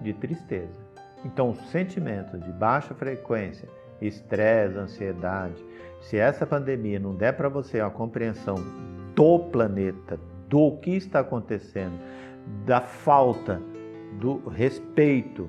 de 0.00 0.12
tristeza. 0.12 0.80
Então, 1.24 1.50
os 1.50 1.58
sentimentos 1.70 2.40
de 2.40 2.52
baixa 2.52 2.94
frequência, 2.94 3.68
estresse, 4.00 4.76
ansiedade, 4.76 5.64
se 6.00 6.18
essa 6.18 6.46
pandemia 6.46 6.98
não 6.98 7.14
der 7.14 7.32
para 7.32 7.48
você 7.48 7.80
a 7.80 7.88
compreensão 7.88 8.56
do 9.14 9.38
planeta, 9.38 10.18
do 10.48 10.76
que 10.78 10.90
está 10.90 11.20
acontecendo, 11.20 11.98
da 12.66 12.80
falta 12.80 13.60
do 14.20 14.48
respeito, 14.48 15.48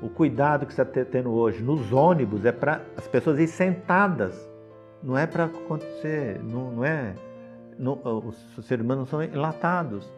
o 0.00 0.08
cuidado 0.08 0.66
que 0.66 0.72
está 0.72 0.84
tendo 0.84 1.32
hoje 1.32 1.62
nos 1.62 1.92
ônibus 1.92 2.44
é 2.44 2.52
para 2.52 2.82
as 2.96 3.06
pessoas 3.06 3.38
ir 3.38 3.48
sentadas, 3.48 4.48
não 5.02 5.16
é 5.16 5.26
para 5.26 5.44
acontecer, 5.44 6.40
não, 6.42 6.70
não 6.70 6.84
é. 6.84 7.14
Não, 7.78 7.98
os 8.04 8.66
seres 8.66 8.84
humanos 8.84 9.08
são 9.08 9.22
enlatados, 9.22 10.10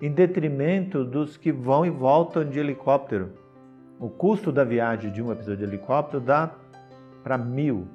em 0.00 0.10
detrimento 0.10 1.04
dos 1.04 1.36
que 1.36 1.52
vão 1.52 1.84
e 1.84 1.90
voltam 1.90 2.48
de 2.48 2.58
helicóptero 2.58 3.44
o 3.98 4.10
custo 4.10 4.50
da 4.50 4.64
viagem 4.64 5.10
de 5.10 5.22
um 5.22 5.30
episódio 5.30 5.66
de 5.66 5.72
helicóptero 5.72 6.20
dá 6.20 6.52
para 7.22 7.38
mil 7.38 7.88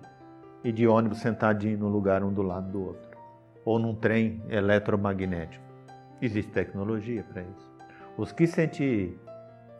e 0.64 0.72
de 0.72 0.88
ônibus 0.88 1.20
sentadinho 1.20 1.78
no 1.78 1.90
lugar 1.90 2.24
um 2.24 2.34
do 2.34 2.42
lado 2.42 2.72
do 2.72 2.84
outro. 2.84 3.10
Ou 3.66 3.78
num 3.78 3.94
trem 3.94 4.42
eletromagnético. 4.50 5.64
Existe 6.22 6.52
tecnologia 6.52 7.24
para 7.24 7.44
isso. 7.44 7.72
Os 8.18 8.32
que 8.32 8.48
sentir 8.48 9.20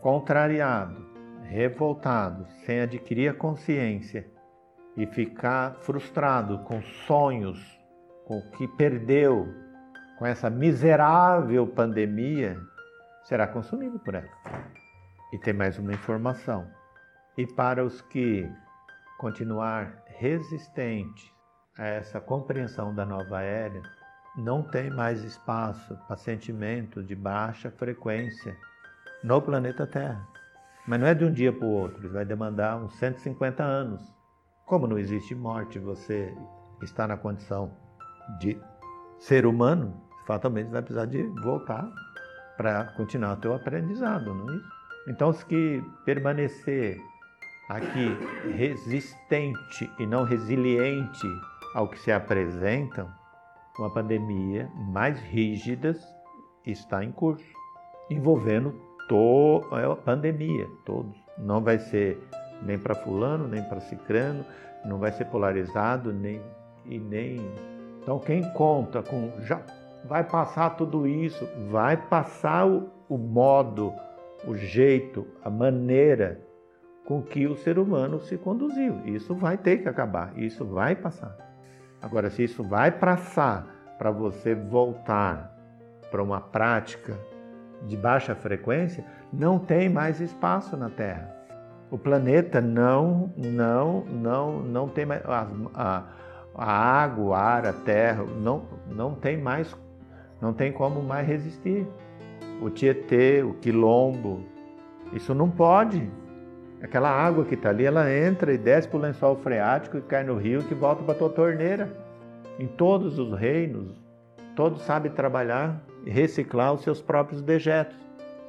contrariado, 0.02 1.04
revoltado, 1.44 2.46
sem 2.66 2.82
adquirir 2.82 3.30
a 3.30 3.34
consciência 3.34 4.28
e 4.96 5.06
ficar 5.08 5.76
frustrado 5.80 6.60
com 6.60 6.82
sonhos, 7.08 7.80
com 8.26 8.38
o 8.38 8.52
que 8.52 8.68
perdeu, 8.68 9.48
com 10.20 10.26
essa 10.26 10.50
miserável 10.50 11.66
pandemia, 11.66 12.60
será 13.24 13.48
consumido 13.48 13.98
por 14.00 14.16
ela. 14.16 14.28
E 15.32 15.38
tem 15.40 15.54
mais 15.54 15.80
uma 15.80 15.94
informação. 15.94 16.68
E 17.38 17.48
para 17.48 17.86
os 17.86 18.02
que 18.02 18.52
continuar 19.18 20.04
resistentes 20.08 21.32
a 21.78 21.86
essa 21.86 22.20
compreensão 22.20 22.94
da 22.94 23.06
nova 23.06 23.42
era, 23.42 23.82
não 24.36 24.62
tem 24.62 24.90
mais 24.90 25.24
espaço 25.24 25.98
para 26.06 26.18
sentimento 26.18 27.02
de 27.02 27.16
baixa 27.16 27.72
frequência 27.72 28.58
no 29.24 29.42
planeta 29.42 29.88
Terra. 29.88 30.28
Mas 30.86 31.00
não 31.00 31.08
é 31.08 31.14
de 31.14 31.24
um 31.24 31.32
dia 31.32 31.54
para 31.54 31.66
o 31.66 31.72
outro, 31.72 32.12
vai 32.12 32.26
demandar 32.26 32.76
uns 32.76 32.94
150 32.96 33.64
anos. 33.64 34.14
Como 34.66 34.86
não 34.86 35.00
existe 35.00 35.34
morte, 35.34 35.80
você 35.80 36.36
está 36.82 37.08
na 37.08 37.16
condição 37.16 37.72
de 38.38 38.60
ser 39.18 39.46
humano, 39.46 40.09
fatalmente 40.30 40.70
vai 40.70 40.84
precisar 40.84 41.06
de 41.06 41.24
voltar 41.42 41.92
para 42.56 42.86
continuar 42.96 43.34
o 43.34 43.38
teu 43.38 43.52
aprendizado, 43.56 44.32
não 44.32 44.54
é 44.54 44.58
isso? 44.58 44.70
Então, 45.08 45.30
os 45.30 45.42
que 45.44 45.84
permanecer 46.06 47.02
aqui 47.68 48.16
resistente 48.56 49.90
e 49.98 50.06
não 50.06 50.24
resiliente 50.24 51.28
ao 51.74 51.88
que 51.88 51.98
se 51.98 52.12
apresentam, 52.12 53.10
uma 53.80 53.92
pandemia 53.92 54.70
mais 54.76 55.20
rígida 55.20 55.98
está 56.64 57.04
em 57.04 57.12
curso, 57.12 57.44
envolvendo 58.08 58.80
toda 59.08 59.92
a 59.92 59.96
pandemia, 59.96 60.68
todos. 60.86 61.18
Não 61.40 61.60
vai 61.60 61.80
ser 61.80 62.22
nem 62.62 62.78
para 62.78 62.94
fulano, 62.94 63.48
nem 63.48 63.64
para 63.64 63.80
cicrano, 63.80 64.46
não 64.86 65.00
vai 65.00 65.12
ser 65.12 65.26
polarizado, 65.26 66.14
nem 66.14 66.40
e 66.86 67.00
nem. 67.00 67.40
Então 68.04 68.20
quem 68.20 68.44
conta 68.54 69.02
com 69.02 69.32
já 69.42 69.60
vai 70.06 70.24
passar 70.24 70.72
tudo 70.72 71.08
isso, 71.08 71.48
vai 71.70 71.98
passar 71.98 72.68
o, 72.68 72.90
o 73.08 73.18
modo 73.18 73.94
o 74.48 74.56
jeito, 74.56 75.28
a 75.44 75.50
maneira 75.50 76.40
com 77.06 77.22
que 77.22 77.48
o 77.48 77.56
ser 77.56 77.78
humano 77.78 78.22
se 78.22 78.38
conduziu. 78.38 79.02
Isso 79.06 79.36
vai 79.36 79.58
ter 79.58 79.78
que 79.78 79.90
acabar, 79.90 80.32
isso 80.38 80.66
vai 80.66 80.96
passar. 80.96 81.36
Agora, 82.02 82.30
se 82.30 82.44
isso 82.44 82.64
vai 82.64 82.92
passar 82.92 83.96
para 83.98 84.12
você 84.12 84.56
voltar 84.56 85.54
para 86.10 86.24
uma 86.24 86.40
prática 86.40 87.18
de 87.86 87.98
baixa 87.98 88.36
frequência, 88.36 89.04
não 89.32 89.60
tem 89.60 89.90
mais 89.90 90.22
espaço 90.22 90.78
na 90.78 90.90
Terra. 90.90 91.36
O 91.92 91.98
planeta 91.98 92.62
não, 92.62 93.34
não, 93.36 94.06
não, 94.06 94.60
não 94.60 94.88
tem 94.88 95.06
mais 95.06 95.26
a, 95.26 95.48
a, 95.74 96.04
a 96.56 96.72
água, 96.72 97.24
o 97.26 97.34
ar, 97.34 97.66
a 97.66 97.74
terra, 97.74 98.24
não, 98.24 98.64
não 98.88 99.16
tem 99.16 99.38
mais, 99.38 99.76
não 100.42 100.54
tem 100.54 100.72
como 100.72 101.02
mais 101.02 101.28
resistir 101.28 101.88
o 102.62 102.70
Tietê, 102.70 103.44
o 103.44 103.54
Quilombo. 103.56 104.44
Isso 105.14 105.34
não 105.34 105.50
pode. 105.50 106.10
Aquela 106.82 107.10
água 107.10 107.46
que 107.46 107.56
está 107.56 107.70
ali, 107.70 107.86
ela 107.86 108.12
entra 108.12 108.54
e 108.54 108.58
desce 108.58 108.88
para 108.88 108.98
o 108.98 109.02
lençol 109.02 109.36
freático 109.38 109.98
e 109.98 110.02
cai 110.02 110.24
no 110.24 110.38
rio 110.38 110.64
que 110.64 110.74
volta 110.74 111.04
para 111.04 111.14
a 111.14 111.18
tua 111.18 111.30
torneira. 111.30 111.92
Em 112.58 112.68
todos 112.68 113.20
os 113.20 113.34
reinos, 113.38 113.94
todos 114.56 114.82
sabem 114.82 115.12
trabalhar 115.12 115.82
e 116.06 116.10
reciclar 116.10 116.74
os 116.74 116.82
seus 116.82 117.02
próprios 117.02 117.42
dejetos. 117.42 117.98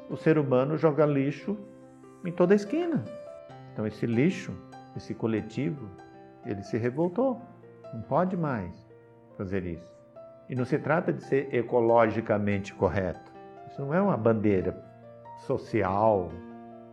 O 0.09 0.17
ser 0.17 0.39
humano 0.39 0.77
joga 0.77 1.07
lixo 1.07 1.57
em 2.25 2.33
toda 2.33 2.55
a 2.55 2.57
esquina. 2.57 3.05
Então 3.73 3.87
esse 3.87 4.07
lixo 4.07 4.53
esse 4.97 5.15
coletivo, 5.15 5.89
ele 6.45 6.63
se 6.63 6.77
revoltou. 6.77 7.41
Não 7.93 8.03
pode 8.03 8.37
mais 8.37 8.87
fazer 9.37 9.65
isso. 9.65 10.00
E 10.51 10.55
não 10.57 10.65
se 10.65 10.79
trata 10.79 11.13
de 11.13 11.23
ser 11.23 11.55
ecologicamente 11.55 12.75
correto. 12.75 13.33
Isso 13.69 13.81
não 13.81 13.95
é 13.95 14.03
uma 14.03 14.17
bandeira 14.17 14.77
social, 15.47 16.29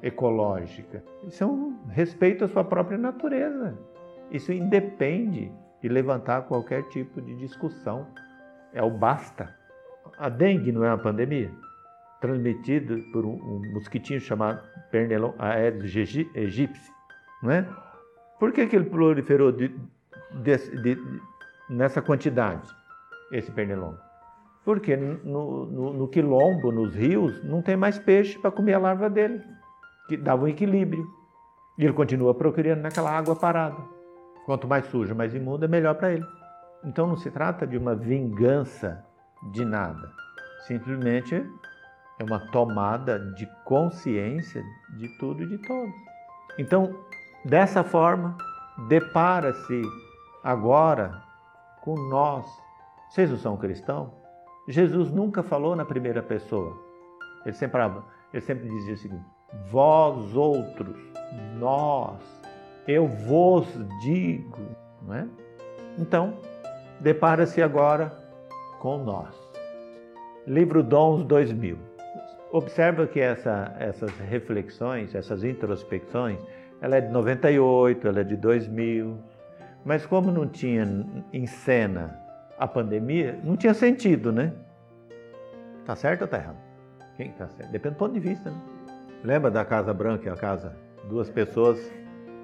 ecológica. 0.03 1.03
Isso 1.23 1.43
é 1.43 1.47
um 1.47 1.75
respeito 1.87 2.45
à 2.45 2.47
sua 2.47 2.63
própria 2.63 2.99
natureza. 2.99 3.75
Isso 4.29 4.51
independe 4.53 5.51
de 5.81 5.89
levantar 5.89 6.43
qualquer 6.43 6.83
tipo 6.89 7.19
de 7.19 7.35
discussão. 7.35 8.05
É 8.73 8.83
o 8.83 8.91
basta. 8.91 9.55
A 10.19 10.29
dengue 10.29 10.71
não 10.71 10.83
é 10.83 10.89
uma 10.89 10.97
pandemia? 10.97 11.51
Transmitida 12.21 12.95
por 13.11 13.25
um, 13.25 13.61
mosquitinho 13.73 14.19
chamado 14.19 14.61
Pernilon 14.91 15.33
aedes 15.39 15.95
aegypti, 16.35 16.91
não 17.41 17.51
é? 17.51 17.67
Por 18.39 18.51
que, 18.51 18.67
que 18.67 18.75
ele 18.75 18.85
proliferou 18.89 19.51
de, 19.51 19.69
de, 20.43 20.57
de, 20.81 21.21
nessa 21.69 22.01
quantidade, 22.03 22.67
esse 23.31 23.51
pernilongo? 23.51 23.97
Porque 24.63 24.95
no, 24.97 25.65
no, 25.65 25.93
no, 25.93 26.07
quilombo, 26.07 26.71
nos 26.71 26.93
rios, 26.93 27.41
não 27.43 27.61
tem 27.61 27.77
mais 27.77 27.97
peixe 27.97 28.37
para 28.37 28.51
comer 28.51 28.73
a 28.73 28.79
larva 28.79 29.09
dele, 29.09 29.41
que 30.07 30.17
dava 30.17 30.43
um 30.43 30.47
equilíbrio. 30.47 31.07
E 31.77 31.85
ele 31.85 31.93
continua 31.93 32.33
procriando 32.35 32.81
naquela 32.81 33.11
água 33.11 33.35
parada. 33.35 33.77
Quanto 34.45 34.67
mais 34.67 34.85
sujo, 34.87 35.15
mais 35.15 35.33
imundo, 35.33 35.63
é 35.63 35.67
melhor 35.67 35.95
para 35.95 36.11
ele. 36.11 36.25
Então 36.83 37.07
não 37.07 37.15
se 37.15 37.31
trata 37.31 37.65
de 37.65 37.77
uma 37.77 37.95
vingança 37.95 39.05
de 39.53 39.63
nada. 39.63 40.11
Simplesmente 40.65 41.35
é 42.19 42.23
uma 42.23 42.39
tomada 42.51 43.19
de 43.35 43.45
consciência 43.63 44.63
de 44.97 45.07
tudo 45.17 45.43
e 45.43 45.47
de 45.47 45.57
todos. 45.59 45.93
Então, 46.57 47.05
dessa 47.45 47.83
forma, 47.83 48.35
depara-se 48.87 49.81
agora 50.43 51.21
com 51.81 51.95
nós. 52.09 52.45
Vocês 53.09 53.29
não 53.29 53.37
são 53.37 53.57
cristãos? 53.57 54.09
Jesus 54.67 55.11
nunca 55.11 55.41
falou 55.41 55.75
na 55.75 55.85
primeira 55.85 56.21
pessoa. 56.21 56.77
Ele 57.45 57.55
sempre, 57.55 57.79
ele 58.33 58.41
sempre 58.41 58.67
dizia 58.67 58.93
o 58.93 58.97
seguinte: 58.97 59.25
Vós 59.71 60.35
outros, 60.35 60.97
nós, 61.57 62.19
eu 62.87 63.07
vos 63.07 63.65
digo. 64.01 64.59
Não 65.01 65.15
é? 65.15 65.27
Então, 65.97 66.37
depara-se 66.99 67.61
agora 67.61 68.11
com 68.79 68.97
nós. 68.97 69.35
Livro 70.45 70.83
Dons 70.83 71.23
2000. 71.23 71.77
Observa 72.51 73.07
que 73.07 73.19
essa, 73.19 73.75
essas 73.79 74.11
reflexões, 74.19 75.15
essas 75.15 75.43
introspecções, 75.43 76.39
ela 76.81 76.97
é 76.97 77.01
de 77.01 77.11
98, 77.11 78.07
ela 78.07 78.19
é 78.21 78.23
de 78.23 78.35
2000, 78.37 79.17
mas 79.83 80.05
como 80.05 80.31
não 80.31 80.47
tinha 80.47 80.85
em 81.33 81.45
cena 81.45 82.26
a 82.57 82.67
pandemia, 82.67 83.39
não 83.43 83.55
tinha 83.55 83.73
sentido, 83.73 84.31
né? 84.31 84.53
Tá 85.85 85.95
certo 85.95 86.23
ou 86.23 86.27
tá 86.27 86.37
errado? 86.37 86.57
Quem 87.15 87.31
tá 87.31 87.47
certo? 87.47 87.71
Depende 87.71 87.95
do 87.95 87.97
ponto 87.99 88.13
de 88.13 88.19
vista, 88.19 88.49
né? 88.49 88.57
Lembra 89.23 89.49
da 89.49 89.63
Casa 89.63 89.93
Branca 89.93 90.31
a 90.31 90.35
casa? 90.35 90.75
Duas 91.09 91.29
pessoas, 91.29 91.79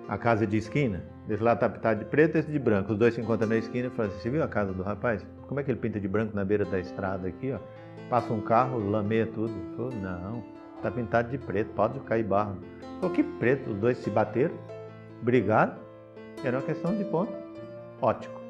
a 0.08 0.18
casa 0.18 0.46
de 0.48 0.58
esquina? 0.58 1.04
Desse 1.28 1.42
lado 1.42 1.60
tá 1.60 1.70
pintado 1.70 2.00
de 2.00 2.06
preto 2.06 2.36
e 2.36 2.40
esse 2.40 2.52
de 2.52 2.60
branco. 2.60 2.92
Os 2.92 2.98
dois 2.98 3.14
se 3.14 3.22
encontram 3.22 3.48
na 3.48 3.56
esquina 3.56 3.88
e 3.88 3.90
falam 3.92 4.12
assim, 4.12 4.22
você 4.22 4.30
viu 4.30 4.44
a 4.44 4.48
casa 4.48 4.74
do 4.74 4.84
rapaz? 4.84 5.26
Como 5.48 5.60
é 5.60 5.64
que 5.64 5.72
ele 5.72 5.80
pinta 5.80 6.00
de 6.00 6.08
branco 6.08 6.36
na 6.36 6.44
beira 6.44 6.66
da 6.66 6.80
estrada 6.80 7.28
aqui, 7.28 7.52
ó? 7.52 7.60
Passa 8.10 8.34
um 8.34 8.42
carro, 8.42 8.90
lameia 8.90 9.26
tudo. 9.28 9.54
Falou, 9.76 9.92
não, 9.94 10.44
tá 10.82 10.92
pintado 10.92 11.30
de 11.30 11.38
preto, 11.38 11.72
pode 11.74 12.00
cair 12.02 12.24
barro. 12.24 12.58
Falou, 13.00 13.16
que 13.16 13.24
preto? 13.24 13.72
Os 13.72 13.78
dois 13.78 13.98
se 13.98 14.10
bateram, 14.10 14.56
brigaram, 15.22 15.76
era 16.44 16.58
uma 16.58 16.66
questão 16.66 16.96
de 16.96 17.06
ponto 17.06 17.32
ótico. 18.02 18.42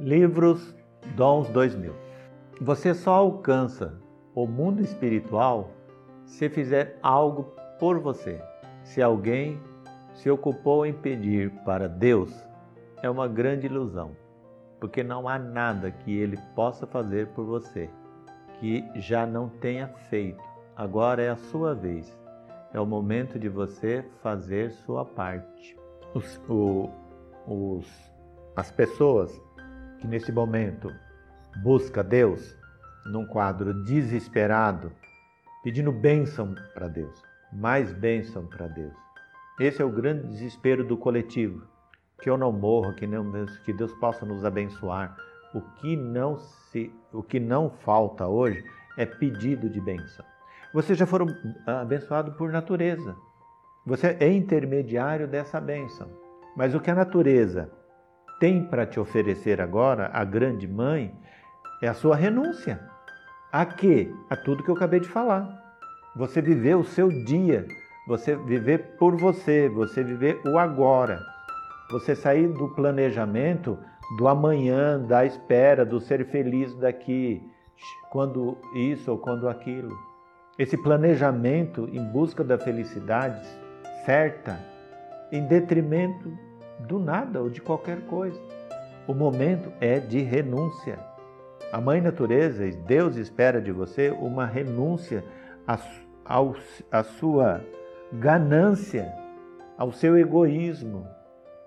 Livros 0.00 0.74
Dons 1.14 1.48
2000. 1.48 1.94
Você 2.60 2.94
só 2.94 3.14
alcança 3.14 3.98
o 4.34 4.46
mundo 4.46 4.82
espiritual 4.82 5.70
se 6.24 6.48
fizer 6.48 6.98
algo 7.02 7.52
por 7.78 7.98
você. 7.98 8.40
Se 8.82 9.02
alguém 9.02 9.60
se 10.14 10.30
ocupou 10.30 10.84
em 10.84 10.92
pedir 10.92 11.50
para 11.64 11.88
Deus, 11.88 12.32
é 13.02 13.08
uma 13.08 13.26
grande 13.26 13.66
ilusão, 13.66 14.16
porque 14.78 15.02
não 15.02 15.28
há 15.28 15.38
nada 15.38 15.90
que 15.90 16.16
ele 16.16 16.36
possa 16.54 16.86
fazer 16.86 17.28
por 17.28 17.44
você 17.44 17.88
que 18.58 18.84
já 18.96 19.26
não 19.26 19.48
tenha 19.48 19.88
feito. 20.10 20.42
Agora 20.76 21.22
é 21.22 21.30
a 21.30 21.36
sua 21.36 21.74
vez. 21.74 22.16
É 22.72 22.78
o 22.78 22.86
momento 22.86 23.38
de 23.38 23.48
você 23.48 24.04
fazer 24.22 24.70
sua 24.70 25.04
parte. 25.04 25.76
Os, 26.14 26.40
o, 26.48 26.90
os 27.46 28.10
as 28.54 28.70
pessoas 28.70 29.40
que 30.00 30.06
nesse 30.06 30.32
momento 30.32 30.92
busca 31.62 32.02
Deus 32.02 32.56
num 33.06 33.26
quadro 33.26 33.84
desesperado, 33.84 34.92
pedindo 35.62 35.92
bênção 35.92 36.54
para 36.74 36.88
Deus, 36.88 37.22
mais 37.52 37.92
bênção 37.92 38.46
para 38.46 38.66
Deus. 38.66 38.94
Esse 39.58 39.82
é 39.82 39.84
o 39.84 39.92
grande 39.92 40.26
desespero 40.28 40.84
do 40.84 40.96
coletivo. 40.96 41.68
Que 42.22 42.30
eu 42.30 42.36
não 42.36 42.52
morra, 42.52 42.94
que, 42.94 43.06
não, 43.06 43.30
que 43.64 43.72
Deus 43.72 43.92
possa 43.94 44.24
nos 44.24 44.44
abençoar. 44.44 45.16
O 45.54 45.60
que 45.60 45.96
não 45.96 46.38
se, 46.38 46.92
o 47.12 47.22
que 47.22 47.40
não 47.40 47.70
falta 47.70 48.26
hoje 48.26 48.62
é 48.96 49.04
pedido 49.04 49.68
de 49.68 49.80
bênção. 49.80 50.24
Vocês 50.72 50.98
já 50.98 51.06
foram 51.06 51.26
abençoados 51.66 52.34
por 52.36 52.50
natureza. 52.50 53.16
Você 53.84 54.16
é 54.20 54.32
intermediário 54.32 55.26
dessa 55.26 55.60
bênção. 55.60 56.08
Mas 56.56 56.74
o 56.74 56.80
que 56.80 56.90
a 56.90 56.94
natureza 56.94 57.70
tem 58.40 58.64
para 58.64 58.86
te 58.86 58.98
oferecer 58.98 59.60
agora, 59.60 60.10
a 60.12 60.24
grande 60.24 60.66
mãe, 60.66 61.14
é 61.82 61.86
a 61.86 61.94
sua 61.94 62.16
renúncia. 62.16 62.80
A 63.52 63.66
quê? 63.66 64.10
A 64.30 64.34
tudo 64.34 64.64
que 64.64 64.70
eu 64.70 64.74
acabei 64.74 64.98
de 64.98 65.08
falar. 65.08 65.76
Você 66.16 66.40
viver 66.40 66.74
o 66.74 66.82
seu 66.82 67.08
dia, 67.26 67.68
você 68.08 68.34
viver 68.34 68.96
por 68.98 69.16
você, 69.16 69.68
você 69.68 70.02
viver 70.02 70.40
o 70.46 70.58
agora. 70.58 71.20
Você 71.90 72.16
sair 72.16 72.48
do 72.48 72.68
planejamento 72.70 73.78
do 74.16 74.26
amanhã, 74.26 74.98
da 74.98 75.24
espera, 75.24 75.84
do 75.84 76.00
ser 76.00 76.26
feliz 76.26 76.74
daqui, 76.74 77.42
quando 78.10 78.56
isso 78.74 79.10
ou 79.12 79.18
quando 79.18 79.48
aquilo. 79.48 79.96
Esse 80.58 80.76
planejamento 80.76 81.88
em 81.92 82.04
busca 82.10 82.42
da 82.42 82.58
felicidade 82.58 83.46
certa, 84.04 84.58
em 85.30 85.46
detrimento 85.46 86.49
do 86.86 86.98
nada 86.98 87.40
ou 87.40 87.48
de 87.48 87.60
qualquer 87.60 88.00
coisa. 88.02 88.40
O 89.06 89.14
momento 89.14 89.72
é 89.80 89.98
de 89.98 90.20
renúncia. 90.20 90.98
A 91.72 91.80
Mãe 91.80 92.00
Natureza, 92.00 92.68
Deus 92.86 93.16
espera 93.16 93.60
de 93.60 93.72
você 93.72 94.10
uma 94.10 94.46
renúncia 94.46 95.24
à, 95.66 97.02
sua 97.02 97.60
ganância, 98.12 99.12
ao 99.78 99.92
seu 99.92 100.18
egoísmo, 100.18 101.06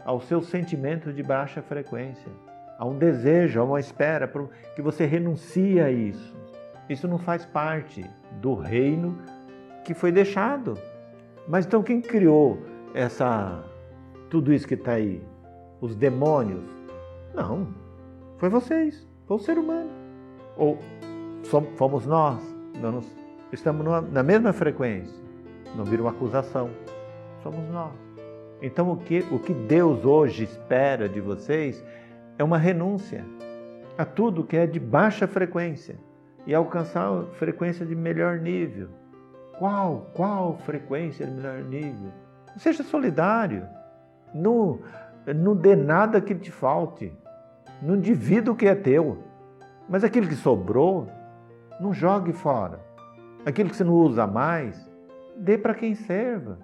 ao 0.05 0.19
seu 0.19 0.41
sentimento 0.41 1.13
de 1.13 1.23
baixa 1.23 1.61
frequência, 1.61 2.31
a 2.77 2.85
um 2.85 2.97
desejo, 2.97 3.61
a 3.61 3.63
uma 3.63 3.79
espera, 3.79 4.29
que 4.75 4.81
você 4.81 5.05
renuncie 5.05 5.79
a 5.79 5.89
isso. 5.89 6.35
Isso 6.89 7.07
não 7.07 7.17
faz 7.17 7.45
parte 7.45 8.03
do 8.41 8.55
reino 8.55 9.17
que 9.85 9.93
foi 9.93 10.11
deixado. 10.11 10.77
Mas 11.47 11.65
então 11.65 11.81
quem 11.81 12.01
criou 12.01 12.59
essa 12.93 13.63
tudo 14.33 14.51
isso 14.51 14.67
que 14.67 14.73
está 14.73 14.93
aí? 14.93 15.21
Os 15.79 15.95
demônios? 15.95 16.63
Não, 17.35 17.67
foi 18.39 18.49
vocês, 18.49 19.07
foi 19.27 19.37
o 19.37 19.39
ser 19.39 19.59
humano. 19.59 19.91
Ou 20.57 20.79
fomos 21.77 22.07
nós, 22.07 22.41
nós 22.81 23.05
estamos 23.51 23.85
na 24.11 24.23
mesma 24.23 24.51
frequência. 24.51 25.21
Não 25.75 25.85
vira 25.85 26.01
uma 26.01 26.09
acusação, 26.09 26.71
somos 27.43 27.63
nós. 27.69 27.93
Então 28.59 28.91
o 28.91 28.97
que, 28.97 29.19
o 29.31 29.37
que 29.37 29.53
Deus 29.53 30.03
hoje 30.03 30.45
espera 30.45 31.07
de 31.07 31.21
vocês 31.21 31.85
é 32.39 32.43
uma 32.43 32.57
renúncia 32.57 33.23
a 33.95 34.03
tudo 34.03 34.43
que 34.43 34.57
é 34.57 34.65
de 34.65 34.79
baixa 34.79 35.27
frequência 35.27 35.95
e 36.47 36.55
alcançar 36.55 37.07
a 37.07 37.25
frequência 37.33 37.85
de 37.85 37.95
melhor 37.95 38.39
nível. 38.39 38.89
Qual? 39.59 40.09
Qual 40.15 40.57
frequência 40.57 41.23
de 41.23 41.33
melhor 41.33 41.61
nível? 41.61 42.11
Seja 42.57 42.81
solidário. 42.81 43.67
Não, 44.33 44.79
não 45.35 45.55
dê 45.55 45.75
nada 45.75 46.21
que 46.21 46.33
te 46.35 46.51
falte. 46.51 47.13
Não 47.81 47.99
divida 47.99 48.51
o 48.51 48.55
que 48.55 48.67
é 48.67 48.75
teu. 48.75 49.23
Mas 49.87 50.03
aquilo 50.03 50.27
que 50.27 50.35
sobrou, 50.35 51.07
não 51.79 51.93
jogue 51.93 52.33
fora. 52.33 52.79
Aquilo 53.45 53.69
que 53.69 53.75
você 53.75 53.83
não 53.83 53.93
usa 53.93 54.25
mais, 54.25 54.89
dê 55.35 55.57
para 55.57 55.73
quem 55.73 55.95
serva, 55.95 56.59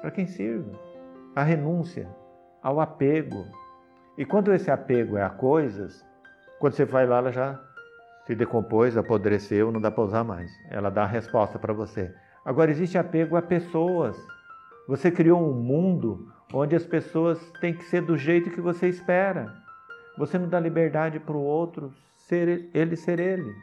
para 0.00 0.10
quem 0.10 0.26
sirva. 0.26 0.72
A 1.34 1.42
renúncia, 1.42 2.08
ao 2.62 2.80
apego. 2.80 3.44
E 4.16 4.24
quando 4.24 4.52
esse 4.52 4.70
apego 4.70 5.16
é 5.16 5.22
a 5.22 5.30
coisas, 5.30 6.04
quando 6.58 6.72
você 6.72 6.84
vai 6.84 7.06
lá, 7.06 7.18
ela 7.18 7.32
já 7.32 7.60
se 8.26 8.34
decompôs, 8.34 8.96
apodreceu, 8.96 9.70
não 9.70 9.80
dá 9.80 9.90
para 9.90 10.04
usar 10.04 10.24
mais. 10.24 10.50
Ela 10.70 10.90
dá 10.90 11.04
a 11.04 11.06
resposta 11.06 11.58
para 11.58 11.72
você. 11.72 12.12
Agora 12.44 12.70
existe 12.70 12.98
apego 12.98 13.36
a 13.36 13.42
pessoas. 13.42 14.16
Você 14.88 15.10
criou 15.10 15.40
um 15.40 15.54
mundo 15.54 16.32
onde 16.52 16.74
as 16.74 16.86
pessoas 16.86 17.38
têm 17.60 17.74
que 17.74 17.84
ser 17.84 18.02
do 18.02 18.16
jeito 18.16 18.50
que 18.50 18.60
você 18.60 18.88
espera. 18.88 19.54
Você 20.16 20.38
não 20.38 20.48
dá 20.48 20.58
liberdade 20.58 21.20
para 21.20 21.36
o 21.36 21.42
outro 21.42 21.92
ser 22.16 22.68
ele 22.74 22.96
ser 22.96 23.20
ele. 23.20 23.54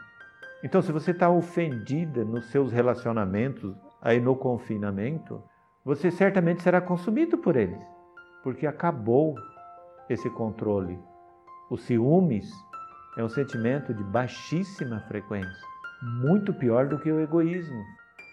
Então, 0.63 0.81
se 0.81 0.91
você 0.91 1.11
está 1.11 1.29
ofendida 1.29 2.23
nos 2.23 2.45
seus 2.45 2.71
relacionamentos, 2.71 3.75
aí 4.01 4.19
no 4.19 4.35
confinamento, 4.35 5.43
você 5.83 6.09
certamente 6.09 6.63
será 6.63 6.81
consumido 6.81 7.37
por 7.37 7.55
eles, 7.55 7.79
porque 8.43 8.65
acabou 8.65 9.35
esse 10.09 10.29
controle. 10.31 10.99
Os 11.69 11.81
ciúmes 11.81 12.51
é 13.17 13.23
um 13.23 13.29
sentimento 13.29 13.93
de 13.93 14.03
baixíssima 14.03 14.99
frequência, 15.01 15.67
muito 16.21 16.53
pior 16.53 16.87
do 16.87 16.99
que 16.99 17.11
o 17.11 17.19
egoísmo. 17.19 17.83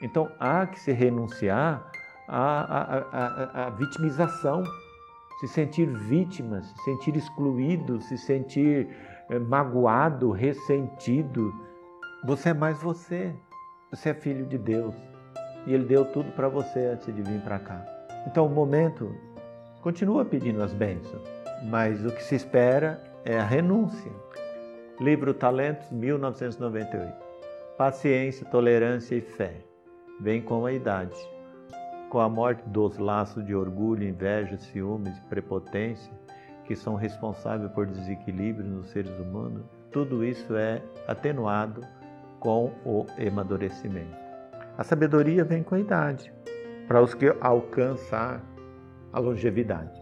Então 0.03 0.31
há 0.41 0.67
que 0.67 0.81
se 0.81 0.93
renunciar 0.93 1.91
à, 2.29 2.63
à, 2.63 3.63
à, 3.63 3.67
à 3.67 3.71
vitimização, 3.71 4.63
se 5.41 5.49
sentir 5.49 5.87
vítima, 5.87 6.63
se 6.63 6.85
sentir 6.85 7.17
excluído, 7.17 8.01
se 8.01 8.17
sentir 8.17 8.89
eh, 9.29 9.39
magoado, 9.39 10.31
ressentido. 10.31 11.53
Você 12.25 12.51
é 12.51 12.55
mais 12.55 12.81
você. 12.81 13.35
Você 13.91 14.11
é 14.11 14.15
filho 14.15 14.47
de 14.47 14.57
Deus. 14.57 14.95
E 15.67 15.75
Ele 15.75 15.85
deu 15.85 16.05
tudo 16.05 16.31
para 16.33 16.49
você 16.49 16.79
antes 16.87 17.13
de 17.13 17.23
vir 17.23 17.41
para 17.41 17.59
cá. 17.59 17.85
Então, 18.27 18.47
o 18.47 18.51
momento, 18.51 19.13
continua 19.81 20.25
pedindo 20.25 20.63
as 20.63 20.73
bênçãos, 20.73 21.23
mas 21.65 22.05
o 22.07 22.11
que 22.11 22.23
se 22.23 22.37
espera 22.37 23.03
é 23.25 23.39
a 23.39 23.45
renúncia. 23.45 24.13
Livro 25.01 25.35
Talentos, 25.35 25.91
1998. 25.91 27.13
Paciência, 27.77 28.47
tolerância 28.47 29.17
e 29.17 29.21
fé 29.21 29.57
vem 30.21 30.41
com 30.41 30.65
a 30.65 30.73
idade. 30.73 31.32
Com 32.12 32.20
a 32.20 32.29
morte 32.29 32.62
dos 32.68 32.98
laços 32.98 33.42
de 33.42 33.55
orgulho, 33.55 34.07
inveja, 34.07 34.59
ciúmes 34.59 35.18
prepotência, 35.31 36.12
que 36.66 36.77
são 36.77 36.94
responsáveis 36.94 37.72
por 37.72 37.87
desequilíbrio 37.87 38.68
nos 38.68 38.90
seres 38.90 39.18
humanos, 39.18 39.64
tudo 39.90 40.22
isso 40.22 40.55
é 40.55 40.83
atenuado 41.09 41.81
com 42.38 42.70
o 42.85 43.07
amadurecimento. 43.18 44.14
A 44.77 44.85
sabedoria 44.85 45.42
vem 45.42 45.62
com 45.62 45.75
a 45.75 45.81
idade, 45.81 46.31
para 46.87 47.01
os 47.01 47.14
que 47.14 47.35
alcançar 47.40 48.44
a 49.11 49.18
longevidade. 49.18 49.98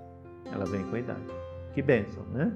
Ela 0.52 0.64
vem 0.64 0.82
com 0.86 0.96
a 0.96 0.98
idade. 0.98 1.32
Que 1.74 1.80
bênção, 1.80 2.24
né? 2.32 2.52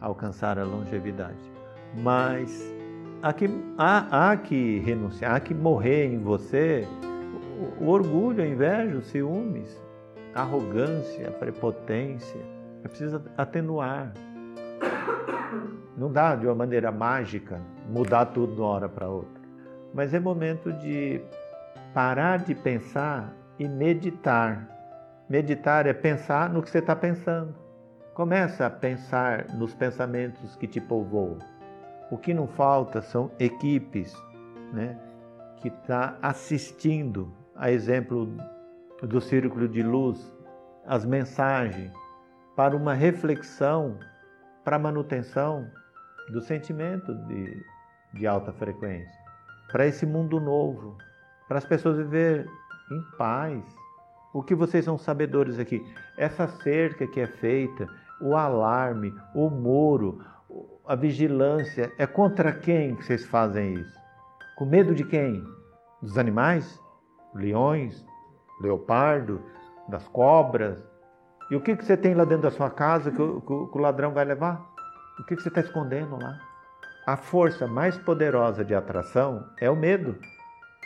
Alcançar 0.00 0.60
a 0.60 0.64
longevidade. 0.64 1.50
Mas 1.92 2.72
há 3.20 3.32
que, 3.32 3.50
há, 3.76 4.30
há 4.30 4.36
que 4.36 4.78
renunciar, 4.78 5.34
há 5.34 5.40
que 5.40 5.52
morrer 5.52 6.06
em 6.06 6.20
você 6.20 6.86
o, 7.80 7.88
orgulho, 7.88 8.42
a 8.42 8.46
inveja, 8.46 8.98
os 8.98 9.06
ciúmes, 9.06 9.82
a 10.34 10.42
arrogância, 10.42 11.28
a 11.28 11.32
prepotência. 11.32 12.40
É 12.84 12.88
preciso 12.88 13.22
atenuar. 13.36 14.12
Não 15.96 16.12
dá 16.12 16.36
de 16.36 16.46
uma 16.46 16.54
maneira 16.54 16.92
mágica 16.92 17.60
mudar 17.88 18.26
tudo 18.26 18.54
de 18.54 18.60
uma 18.60 18.68
hora 18.68 18.88
para 18.88 19.08
outra. 19.08 19.40
Mas 19.94 20.12
é 20.12 20.20
momento 20.20 20.72
de 20.74 21.20
parar 21.94 22.38
de 22.38 22.54
pensar 22.54 23.32
e 23.58 23.66
meditar. 23.66 24.68
Meditar 25.28 25.86
é 25.86 25.94
pensar 25.94 26.50
no 26.50 26.62
que 26.62 26.70
você 26.70 26.78
está 26.78 26.94
pensando. 26.94 27.54
Começa 28.14 28.66
a 28.66 28.70
pensar 28.70 29.46
nos 29.54 29.74
pensamentos 29.74 30.54
que 30.56 30.66
te 30.66 30.80
povoam. 30.80 31.38
O 32.10 32.16
que 32.16 32.32
não 32.32 32.46
falta 32.46 33.00
são 33.00 33.30
equipes 33.38 34.14
né, 34.72 34.98
que 35.56 35.68
está 35.68 36.16
assistindo, 36.22 37.32
a 37.56 37.70
exemplo 37.70 38.28
do 39.02 39.20
Círculo 39.20 39.68
de 39.68 39.82
Luz, 39.82 40.34
as 40.86 41.04
mensagens 41.04 41.92
para 42.54 42.76
uma 42.76 42.94
reflexão, 42.94 43.98
para 44.64 44.78
manutenção 44.78 45.70
do 46.30 46.40
sentimento 46.40 47.14
de, 47.26 47.64
de 48.14 48.26
alta 48.26 48.52
frequência, 48.52 49.18
para 49.70 49.86
esse 49.86 50.06
mundo 50.06 50.40
novo, 50.40 50.96
para 51.46 51.58
as 51.58 51.64
pessoas 51.64 51.98
viver 51.98 52.46
em 52.90 53.02
paz. 53.16 53.62
O 54.32 54.42
que 54.42 54.54
vocês 54.54 54.84
são 54.84 54.98
sabedores 54.98 55.58
aqui? 55.58 55.84
Essa 56.16 56.46
cerca 56.48 57.06
que 57.06 57.20
é 57.20 57.26
feita, 57.26 57.86
o 58.20 58.34
alarme, 58.34 59.14
o 59.34 59.48
muro, 59.48 60.22
a 60.86 60.94
vigilância, 60.94 61.92
é 61.98 62.06
contra 62.06 62.52
quem 62.52 62.96
que 62.96 63.04
vocês 63.04 63.24
fazem 63.24 63.74
isso? 63.74 63.98
Com 64.56 64.64
medo 64.64 64.94
de 64.94 65.04
quem? 65.04 65.44
Dos 66.02 66.16
animais? 66.16 66.80
Leões? 67.36 68.04
Leopardo? 68.60 69.40
Das 69.88 70.06
cobras? 70.08 70.82
E 71.50 71.56
o 71.56 71.60
que, 71.60 71.76
que 71.76 71.84
você 71.84 71.96
tem 71.96 72.14
lá 72.14 72.24
dentro 72.24 72.42
da 72.42 72.50
sua 72.50 72.70
casa 72.70 73.10
que 73.10 73.22
o, 73.22 73.40
que 73.40 73.78
o 73.78 73.80
ladrão 73.80 74.12
vai 74.12 74.24
levar? 74.24 74.60
O 75.20 75.24
que, 75.24 75.36
que 75.36 75.42
você 75.42 75.48
está 75.48 75.60
escondendo 75.60 76.18
lá? 76.20 76.38
A 77.06 77.16
força 77.16 77.66
mais 77.66 77.96
poderosa 77.96 78.64
de 78.64 78.74
atração 78.74 79.44
é 79.60 79.70
o 79.70 79.76
medo. 79.76 80.18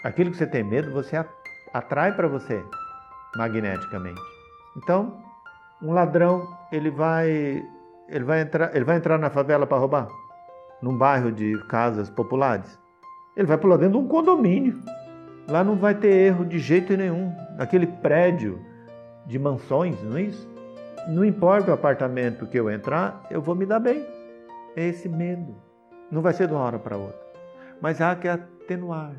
Aquilo 0.04 0.30
que 0.30 0.36
você 0.36 0.46
tem 0.46 0.62
medo, 0.62 0.92
você 0.92 1.24
atrai 1.72 2.14
para 2.14 2.28
você 2.28 2.62
magneticamente. 3.36 4.20
Então, 4.76 5.18
um 5.82 5.92
ladrão, 5.92 6.46
ele 6.70 6.90
vai 6.90 7.64
ele 8.08 8.24
vai 8.24 8.40
entrar, 8.42 8.74
ele 8.74 8.84
vai 8.84 8.96
entrar 8.96 9.18
na 9.18 9.30
favela 9.30 9.66
para 9.66 9.78
roubar? 9.78 10.08
Num 10.82 10.96
bairro 10.96 11.30
de 11.30 11.56
casas 11.68 12.10
populares? 12.10 12.78
Ele 13.36 13.46
vai 13.46 13.56
pular 13.56 13.76
dentro 13.76 13.98
de 13.98 14.04
um 14.04 14.08
condomínio. 14.08 14.78
Lá 15.48 15.64
não 15.64 15.76
vai 15.76 15.94
ter 15.94 16.12
erro 16.12 16.44
de 16.44 16.59
jeito 16.59 16.96
nenhum. 16.96 17.33
Aquele 17.59 17.87
prédio 17.87 18.61
de 19.26 19.38
mansões, 19.38 20.00
não 20.03 20.16
é 20.16 20.22
isso? 20.22 20.48
Não 21.09 21.24
importa 21.24 21.70
o 21.70 21.74
apartamento 21.74 22.46
que 22.46 22.59
eu 22.59 22.70
entrar, 22.70 23.26
eu 23.31 23.40
vou 23.40 23.55
me 23.55 23.66
dar 23.66 23.81
bem. 23.81 24.07
É 24.76 24.87
esse 24.87 25.09
medo. 25.09 25.55
Não 26.11 26.22
vai 26.22 26.33
ser 26.33 26.46
de 26.46 26.55
uma 26.55 26.62
hora 26.62 26.79
para 26.79 26.96
outra. 26.96 27.20
Mas 27.81 28.00
há 28.00 28.14
que 28.14 28.29
atenuar. 28.29 29.12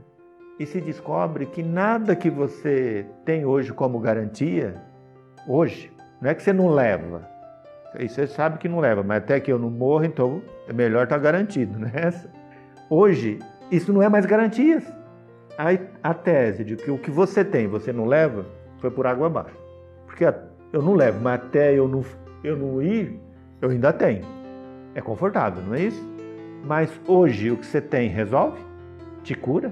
E 0.60 0.66
se 0.66 0.80
descobre 0.80 1.46
que 1.48 1.64
nada 1.64 2.16
que 2.16 2.30
você 2.30 3.06
tem 3.26 3.46
hoje 3.46 3.74
como 3.74 4.00
garantia, 4.00 4.76
hoje, 5.48 5.92
não 6.22 6.30
é 6.30 6.36
que 6.36 6.44
você 6.44 6.54
não 6.54 6.70
leva, 6.70 7.28
Aí 7.94 8.08
você 8.08 8.26
sabe 8.26 8.58
que 8.58 8.70
não 8.70 8.80
leva, 8.80 9.04
mas 9.04 9.18
até 9.18 9.40
que 9.40 9.52
eu 9.52 9.60
não 9.60 9.70
morro, 9.70 10.06
então 10.06 10.42
é 10.68 10.74
melhor 10.74 11.04
estar 11.04 11.18
tá 11.18 11.22
garantido, 11.22 11.78
né? 11.78 11.92
Hoje, 12.90 13.40
isso 13.70 13.92
não 13.92 14.02
é 14.02 14.10
mais 14.10 14.26
garantias. 14.26 14.84
A, 15.62 16.10
a 16.10 16.14
tese 16.16 16.64
de 16.64 16.76
que 16.76 16.90
o 16.90 16.98
que 16.98 17.12
você 17.12 17.46
tem 17.46 17.68
você 17.68 17.94
não 17.94 18.06
leva 18.06 18.48
foi 18.80 18.90
por 18.90 19.06
água 19.06 19.28
abaixo. 19.28 19.56
Porque 20.08 20.26
eu 20.74 20.82
não 20.82 20.96
levo, 20.96 21.22
mas 21.22 21.36
até 21.40 21.72
eu 21.78 21.88
não, 21.88 22.04
eu 22.44 22.58
não 22.58 22.82
ir, 22.82 23.22
eu 23.62 23.70
ainda 23.70 23.94
tenho. 23.94 24.26
É 24.96 25.02
confortável, 25.02 25.62
não 25.62 25.76
é 25.76 25.82
isso? 25.82 26.04
Mas 26.66 27.00
hoje 27.08 27.52
o 27.52 27.58
que 27.58 27.66
você 27.68 27.80
tem 27.80 28.10
resolve? 28.10 28.60
Te 29.22 29.36
cura? 29.36 29.72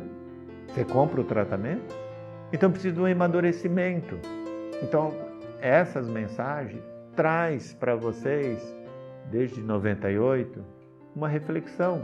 Você 0.67 0.86
compra 0.86 1.21
o 1.21 1.23
tratamento? 1.23 1.95
Então 2.54 2.69
precisa 2.69 2.93
de 2.93 3.02
um 3.02 3.08
amadurecimento. 3.08 4.19
Então, 4.84 5.12
essas 5.60 6.08
mensagens 6.08 6.84
traz 7.15 7.73
para 7.73 7.95
vocês, 7.95 8.62
desde 9.32 9.60
98, 9.60 10.63
uma 11.15 11.28
reflexão, 11.28 12.04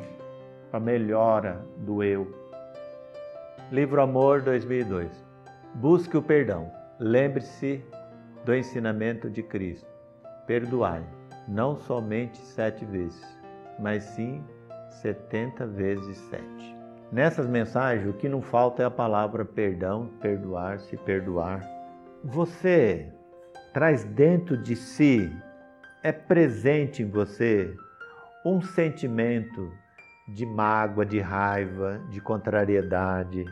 a 0.73 0.79
melhora 0.79 1.63
do 1.77 2.01
eu. 2.01 2.44
Livro 3.71 3.99
Amor 3.99 4.43
2002. 4.43 5.09
Busque 5.73 6.15
o 6.15 6.21
perdão. 6.21 6.71
Lembre-se 6.99 7.83
do 8.45 8.53
ensinamento 8.53 9.27
de 9.27 9.41
Cristo. 9.41 9.89
Perdoai, 10.45 11.03
não 11.47 11.75
somente 11.75 12.37
sete 12.37 12.85
vezes, 12.85 13.25
mas 13.79 14.03
sim 14.03 14.43
setenta 15.01 15.65
vezes 15.65 16.15
sete. 16.29 16.77
Nessas 17.11 17.47
mensagens, 17.47 18.07
o 18.07 18.13
que 18.13 18.29
não 18.29 18.39
falta 18.39 18.83
é 18.83 18.85
a 18.85 18.91
palavra 18.91 19.43
perdão, 19.43 20.11
perdoar, 20.21 20.79
se 20.79 20.95
perdoar. 20.97 21.67
Você 22.23 23.11
traz 23.73 24.03
dentro 24.03 24.55
de 24.55 24.75
si, 24.75 25.35
é 26.03 26.11
presente 26.11 27.01
em 27.01 27.09
você 27.09 27.75
um 28.45 28.61
sentimento 28.61 29.71
de 30.27 30.45
mágoa, 30.45 31.05
de 31.05 31.19
raiva, 31.19 32.01
de 32.09 32.19
contrariedade, 32.19 33.45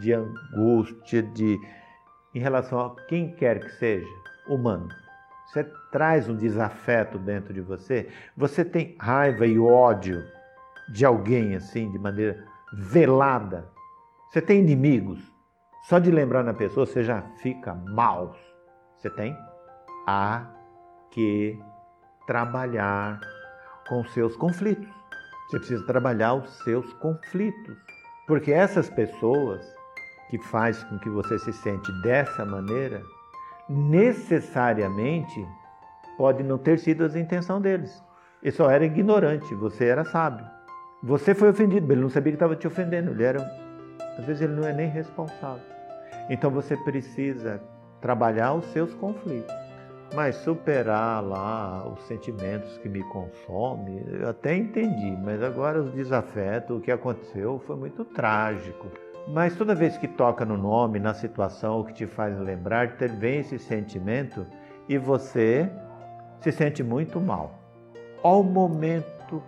de 0.00 0.12
angústia, 0.12 1.22
de 1.22 1.58
em 2.34 2.40
relação 2.40 2.80
a 2.80 2.94
quem 3.06 3.34
quer 3.34 3.60
que 3.60 3.70
seja, 3.72 4.08
humano. 4.48 4.88
Você 5.46 5.64
traz 5.90 6.28
um 6.28 6.36
desafeto 6.36 7.18
dentro 7.18 7.52
de 7.52 7.60
você, 7.60 8.08
você 8.36 8.64
tem 8.64 8.96
raiva 9.00 9.46
e 9.46 9.58
ódio 9.58 10.22
de 10.92 11.04
alguém 11.04 11.56
assim, 11.56 11.90
de 11.90 11.98
maneira 11.98 12.44
velada. 12.72 13.68
Você 14.28 14.42
tem 14.42 14.60
inimigos. 14.60 15.20
Só 15.84 15.98
de 15.98 16.10
lembrar 16.10 16.42
na 16.42 16.52
pessoa 16.52 16.84
você 16.84 17.02
já 17.02 17.22
fica 17.40 17.74
mal. 17.74 18.36
Você 18.96 19.08
tem? 19.08 19.34
há 20.08 20.46
que 21.10 21.60
trabalhar 22.26 23.20
com 23.86 24.02
seus 24.04 24.34
conflitos. 24.36 24.97
Você 25.48 25.58
precisa 25.58 25.86
trabalhar 25.86 26.34
os 26.34 26.50
seus 26.62 26.92
conflitos. 26.94 27.76
Porque 28.26 28.52
essas 28.52 28.90
pessoas 28.90 29.64
que 30.28 30.38
faz 30.38 30.84
com 30.84 30.98
que 30.98 31.08
você 31.08 31.38
se 31.38 31.52
sente 31.52 31.90
dessa 32.02 32.44
maneira, 32.44 33.02
necessariamente 33.68 35.46
pode 36.16 36.42
não 36.42 36.58
ter 36.58 36.78
sido 36.78 37.04
a 37.04 37.18
intenção 37.18 37.60
deles. 37.60 38.02
Ele 38.42 38.52
só 38.52 38.70
era 38.70 38.84
ignorante, 38.84 39.54
você 39.54 39.86
era 39.86 40.04
sábio. 40.04 40.46
Você 41.02 41.34
foi 41.34 41.48
ofendido, 41.48 41.90
ele 41.90 42.00
não 42.00 42.10
sabia 42.10 42.32
que 42.32 42.36
estava 42.36 42.56
te 42.56 42.66
ofendendo, 42.66 43.12
ele 43.12 43.22
era. 43.22 43.40
Às 44.18 44.24
vezes 44.26 44.42
ele 44.42 44.54
não 44.54 44.66
é 44.66 44.72
nem 44.72 44.88
responsável. 44.88 45.62
Então 46.28 46.50
você 46.50 46.76
precisa 46.76 47.62
trabalhar 48.00 48.52
os 48.52 48.64
seus 48.66 48.92
conflitos. 48.94 49.67
Mas 50.14 50.36
superar 50.36 51.22
lá 51.22 51.86
os 51.86 52.00
sentimentos 52.06 52.78
que 52.78 52.88
me 52.88 53.02
consomem, 53.04 54.02
eu 54.08 54.28
até 54.28 54.56
entendi, 54.56 55.16
mas 55.22 55.42
agora 55.42 55.80
os 55.80 55.92
desafetos, 55.92 56.78
o 56.78 56.80
que 56.80 56.90
aconteceu 56.90 57.58
foi 57.66 57.76
muito 57.76 58.04
trágico. 58.04 58.86
Mas 59.28 59.54
toda 59.54 59.74
vez 59.74 59.98
que 59.98 60.08
toca 60.08 60.44
no 60.44 60.56
nome, 60.56 60.98
na 60.98 61.12
situação, 61.12 61.80
o 61.80 61.84
que 61.84 61.92
te 61.92 62.06
faz 62.06 62.38
lembrar, 62.38 62.96
vem 63.18 63.40
esse 63.40 63.58
sentimento 63.58 64.46
e 64.88 64.96
você 64.96 65.70
se 66.40 66.50
sente 66.50 66.82
muito 66.82 67.20
mal. 67.20 67.58
Ao 68.22 68.42
momento 68.42 69.42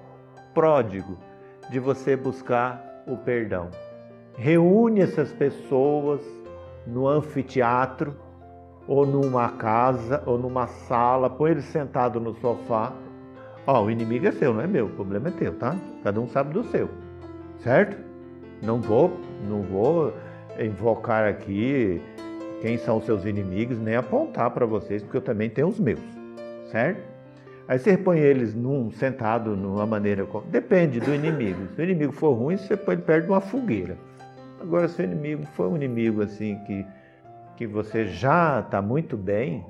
pródigo 0.53 1.17
de 1.71 1.79
você 1.79 2.17
buscar 2.17 3.03
o 3.07 3.17
perdão. 3.17 3.71
Reúne 4.37 5.01
essas 5.01 5.33
pessoas 5.33 6.21
no 6.87 7.09
anfiteatro 7.09 8.15
ou 8.87 9.07
numa 9.07 9.49
casa, 9.51 10.23
ou 10.27 10.39
numa 10.39 10.67
sala, 10.67 11.31
põe 11.31 11.53
ele 11.53 11.63
sentado 11.63 12.21
no 12.21 12.35
sofá. 12.37 12.93
Ó, 13.67 13.85
o 13.85 13.91
inimigo 13.91 14.27
é 14.27 14.33
seu, 14.33 14.53
não 14.53 14.61
é 14.61 14.67
meu, 14.67 14.87
o 14.87 14.91
problema 14.91 15.29
é 15.29 15.31
teu, 15.31 15.55
tá? 15.55 15.77
Cada 16.03 16.21
um 16.21 16.27
sabe 16.29 16.53
do 16.53 16.65
seu, 16.65 16.89
certo? 17.59 17.97
Não 18.63 18.81
vou, 18.81 19.13
não 19.49 19.63
vou 19.63 20.13
invocar 20.59 21.25
aqui 21.27 22.01
quem 22.61 22.77
são 22.77 22.99
os 22.99 23.05
seus 23.05 23.25
inimigos, 23.25 23.79
nem 23.79 23.97
apontar 23.97 24.51
para 24.51 24.67
vocês, 24.67 25.03
porque 25.03 25.17
eu 25.17 25.23
também 25.23 25.49
tenho 25.49 25.69
os 25.69 25.79
meus, 25.79 26.01
certo? 26.71 27.01
Aí 27.69 27.79
você 27.79 27.97
põe 27.97 28.19
eles 28.19 28.55
num 28.55 28.91
sentado 28.91 29.57
numa 29.57 29.87
maneira, 29.87 30.27
depende 30.51 30.99
do 30.99 31.15
inimigo. 31.15 31.69
Se 31.77 31.81
o 31.81 31.85
inimigo 31.85 32.13
for 32.13 32.33
ruim, 32.33 32.57
você 32.57 32.77
põe 32.77 32.95
ele 32.95 33.03
perto 33.03 33.27
de 33.27 33.31
uma 33.31 33.41
fogueira. 33.41 33.97
Agora, 34.61 34.89
se 34.89 35.01
o 35.01 35.05
inimigo 35.05 35.47
for 35.55 35.69
um 35.69 35.77
inimigo 35.77 36.21
assim 36.21 36.59
que 36.67 36.85
que 37.61 37.67
você 37.67 38.07
já 38.07 38.61
está 38.61 38.81
muito 38.81 39.19
bem, 39.19 39.67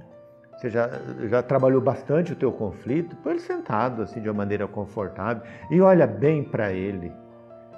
você 0.57 0.71
já, 0.71 0.89
já 1.29 1.43
trabalhou 1.43 1.81
bastante 1.81 2.33
o 2.33 2.37
teu 2.37 2.53
conflito, 2.53 3.17
põe 3.17 3.33
ele 3.33 3.41
sentado 3.41 4.03
assim 4.03 4.21
de 4.21 4.29
uma 4.29 4.37
maneira 4.37 4.69
confortável 4.69 5.43
e 5.73 5.81
olha 5.81 6.07
bem 6.07 6.45
para 6.45 6.73
ele 6.73 7.13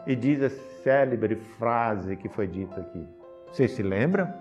e 0.06 0.14
diz 0.14 0.42
a 0.42 0.50
célebre 0.82 1.36
frase 1.58 2.14
que 2.14 2.28
foi 2.28 2.46
dita 2.46 2.82
aqui. 2.82 3.08
Você 3.50 3.66
se 3.66 3.82
lembra? 3.82 4.38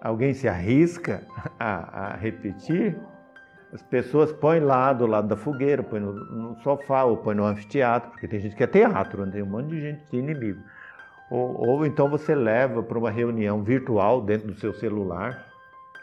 Alguém 0.00 0.34
se 0.34 0.48
arrisca 0.48 1.22
a, 1.60 2.06
a 2.06 2.16
repetir? 2.16 2.98
As 3.72 3.82
pessoas 3.82 4.32
põem 4.32 4.58
lá 4.58 4.92
do 4.92 5.06
lado 5.06 5.28
da 5.28 5.36
fogueira, 5.36 5.84
põem 5.84 6.00
no, 6.00 6.12
no, 6.12 6.56
sofá 6.56 7.04
ou 7.04 7.18
põem 7.18 7.36
no 7.36 7.44
anfiteatro, 7.44 8.10
porque 8.10 8.26
tem 8.26 8.40
gente 8.40 8.56
que 8.56 8.64
é 8.64 8.66
teatro, 8.66 9.24
tem 9.30 9.44
um 9.44 9.46
monte 9.46 9.68
de 9.68 9.80
gente 9.80 10.10
de 10.10 10.16
inimigo. 10.16 10.60
Ou, 11.34 11.68
ou 11.68 11.84
então 11.84 12.08
você 12.08 12.32
leva 12.32 12.80
para 12.80 12.96
uma 12.96 13.10
reunião 13.10 13.60
virtual 13.60 14.22
dentro 14.22 14.46
do 14.46 14.54
seu 14.54 14.72
celular, 14.72 15.44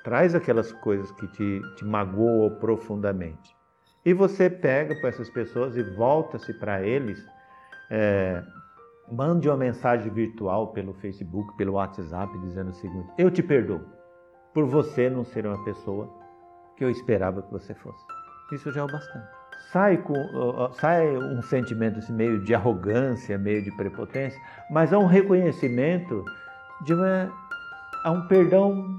traz 0.04 0.36
aquelas 0.36 0.74
coisas 0.74 1.10
que 1.14 1.26
te, 1.28 1.62
te 1.78 1.86
magoam 1.86 2.50
profundamente. 2.60 3.56
E 4.04 4.14
você 4.14 4.50
pega 4.50 4.94
para 5.00 5.08
essas 5.08 5.30
pessoas 5.30 5.78
e 5.78 5.84
volta-se 5.84 6.54
para 6.56 6.82
eles, 6.82 7.26
é, 7.90 8.44
mande 9.10 9.48
uma 9.48 9.56
mensagem 9.56 10.12
virtual 10.12 10.74
pelo 10.74 10.94
Facebook, 10.96 11.56
pelo 11.56 11.74
WhatsApp, 11.74 12.38
dizendo 12.40 12.72
o 12.72 12.74
seguinte: 12.74 13.08
Eu 13.18 13.32
te 13.32 13.42
perdoo 13.42 13.80
por 14.54 14.66
você 14.66 15.10
não 15.10 15.24
ser 15.24 15.46
uma 15.46 15.64
pessoa 15.64 16.10
que 16.76 16.84
eu 16.84 16.90
esperava 16.90 17.42
que 17.42 17.52
você 17.54 17.74
fosse. 17.76 18.06
Isso 18.52 18.70
já 18.74 18.82
é 18.82 18.84
o 18.84 18.88
bastante 18.88 19.41
sai, 19.72 19.98
com, 19.98 20.16
sai 20.74 21.16
um 21.16 21.42
sentimento 21.42 22.00
assim, 22.00 22.14
meio 22.14 22.44
de 22.44 22.54
arrogância, 22.54 23.38
meio 23.38 23.64
de 23.64 23.72
prepotência, 23.72 24.40
mas 24.70 24.92
há 24.92 25.00
um 25.00 25.06
reconhecimento 25.06 26.24
de 26.82 26.94
uma, 26.94 27.32
há 28.04 28.12
um 28.12 28.28
perdão 28.28 28.98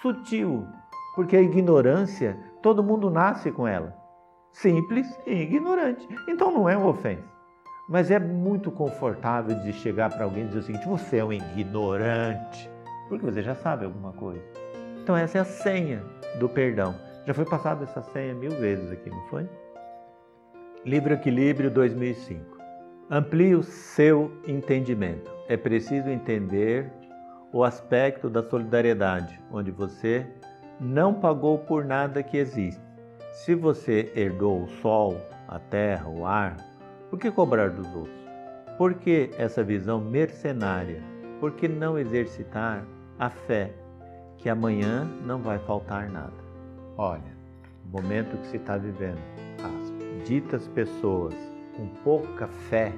sutil, 0.00 0.66
porque 1.14 1.36
a 1.36 1.42
ignorância, 1.42 2.38
todo 2.62 2.82
mundo 2.82 3.10
nasce 3.10 3.50
com 3.50 3.66
ela, 3.66 3.94
simples 4.52 5.18
e 5.26 5.32
ignorante. 5.32 6.06
Então 6.28 6.50
não 6.50 6.68
é 6.68 6.76
uma 6.76 6.90
ofensa. 6.90 7.36
Mas 7.88 8.10
é 8.10 8.18
muito 8.18 8.70
confortável 8.70 9.56
de 9.60 9.72
chegar 9.72 10.10
para 10.10 10.24
alguém 10.24 10.44
e 10.44 10.46
dizer 10.48 10.58
o 10.58 10.62
seguinte: 10.62 10.88
você 10.88 11.18
é 11.18 11.24
um 11.24 11.32
ignorante, 11.32 12.68
porque 13.08 13.24
você 13.24 13.42
já 13.42 13.54
sabe 13.54 13.84
alguma 13.84 14.12
coisa. 14.12 14.42
Então, 15.00 15.16
essa 15.16 15.38
é 15.38 15.40
a 15.40 15.44
senha 15.44 16.02
do 16.40 16.48
perdão. 16.48 16.96
Já 17.26 17.32
foi 17.32 17.44
passada 17.44 17.84
essa 17.84 18.02
senha 18.02 18.34
mil 18.34 18.50
vezes 18.50 18.90
aqui, 18.90 19.08
não 19.08 19.22
foi? 19.28 19.48
Livro 20.86 21.14
Equilíbrio 21.14 21.68
2005. 21.68 22.58
Amplie 23.10 23.56
o 23.56 23.62
seu 23.64 24.30
entendimento. 24.46 25.28
É 25.48 25.56
preciso 25.56 26.08
entender 26.08 26.88
o 27.52 27.64
aspecto 27.64 28.30
da 28.30 28.40
solidariedade, 28.40 29.42
onde 29.50 29.72
você 29.72 30.24
não 30.78 31.12
pagou 31.12 31.58
por 31.58 31.84
nada 31.84 32.22
que 32.22 32.36
existe. 32.36 32.80
Se 33.32 33.52
você 33.52 34.12
herdou 34.14 34.62
o 34.62 34.68
sol, 34.80 35.20
a 35.48 35.58
terra, 35.58 36.08
o 36.08 36.24
ar, 36.24 36.56
por 37.10 37.18
que 37.18 37.32
cobrar 37.32 37.70
dos 37.70 37.92
outros? 37.92 38.30
Por 38.78 38.94
que 38.94 39.30
essa 39.36 39.64
visão 39.64 40.00
mercenária? 40.00 41.02
Por 41.40 41.50
que 41.54 41.66
não 41.66 41.98
exercitar 41.98 42.86
a 43.18 43.28
fé 43.28 43.72
que 44.38 44.48
amanhã 44.48 45.04
não 45.24 45.40
vai 45.40 45.58
faltar 45.58 46.08
nada? 46.08 46.44
Olha, 46.96 47.36
o 47.84 47.88
momento 47.88 48.36
que 48.36 48.46
se 48.46 48.56
está 48.56 48.76
vivendo, 48.76 49.18
as 49.64 49.75
ditas 50.26 50.66
pessoas 50.68 51.34
com 51.76 51.86
pouca 52.02 52.48
fé, 52.48 52.92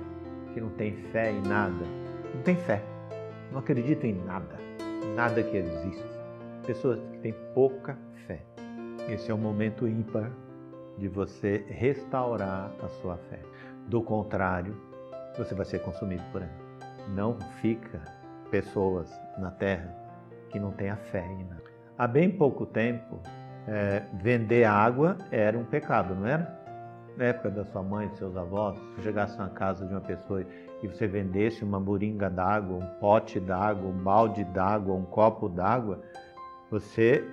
que 0.54 0.60
não 0.60 0.70
tem 0.70 0.96
fé 1.12 1.30
em 1.30 1.42
nada, 1.42 1.84
não 2.34 2.42
tem 2.42 2.56
fé, 2.56 2.82
não 3.52 3.58
acreditam 3.58 4.08
em 4.08 4.14
nada, 4.24 4.56
nada 5.14 5.42
que 5.42 5.56
existe. 5.56 6.08
Pessoas 6.66 6.98
que 7.12 7.18
têm 7.18 7.34
pouca 7.54 7.98
fé. 8.26 8.42
Esse 9.08 9.30
é 9.30 9.34
o 9.34 9.38
momento 9.38 9.86
ímpar 9.86 10.30
de 10.96 11.08
você 11.08 11.64
restaurar 11.68 12.72
a 12.82 12.88
sua 12.88 13.16
fé. 13.30 13.40
Do 13.86 14.02
contrário, 14.02 14.76
você 15.36 15.54
vai 15.54 15.64
ser 15.64 15.80
consumido 15.80 16.22
por 16.32 16.42
ela. 16.42 16.50
Não 17.08 17.38
fica 17.60 18.02
pessoas 18.50 19.10
na 19.38 19.50
terra 19.50 19.94
que 20.50 20.58
não 20.58 20.72
têm 20.72 20.90
a 20.90 20.96
fé 20.96 21.26
em 21.26 21.44
nada. 21.44 21.62
Há 21.96 22.06
bem 22.06 22.30
pouco 22.30 22.64
tempo, 22.64 23.20
é, 23.66 24.02
vender 24.14 24.64
água 24.64 25.16
era 25.30 25.58
um 25.58 25.64
pecado, 25.64 26.14
não 26.14 26.26
era? 26.26 26.57
Na 27.18 27.24
época 27.24 27.50
da 27.50 27.64
sua 27.64 27.82
mãe, 27.82 28.06
dos 28.08 28.18
seus 28.18 28.36
avós, 28.36 28.78
se 28.94 29.02
chegasse 29.02 29.36
na 29.36 29.48
casa 29.48 29.84
de 29.84 29.92
uma 29.92 30.00
pessoa 30.00 30.46
e 30.80 30.86
você 30.86 31.06
vendesse 31.08 31.64
uma 31.64 31.80
moringa 31.80 32.30
d'água, 32.30 32.76
um 32.76 32.86
pote 33.00 33.40
d'água, 33.40 33.90
um 33.90 34.04
balde 34.04 34.44
d'água, 34.44 34.94
um 34.94 35.04
copo 35.04 35.48
d'água, 35.48 36.00
você 36.70 37.24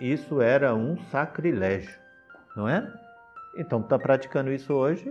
isso 0.00 0.40
era 0.40 0.74
um 0.74 0.98
sacrilégio, 1.10 1.96
não 2.56 2.68
é? 2.68 2.92
Então 3.56 3.80
está 3.80 3.98
praticando 3.98 4.50
isso 4.50 4.72
hoje 4.74 5.08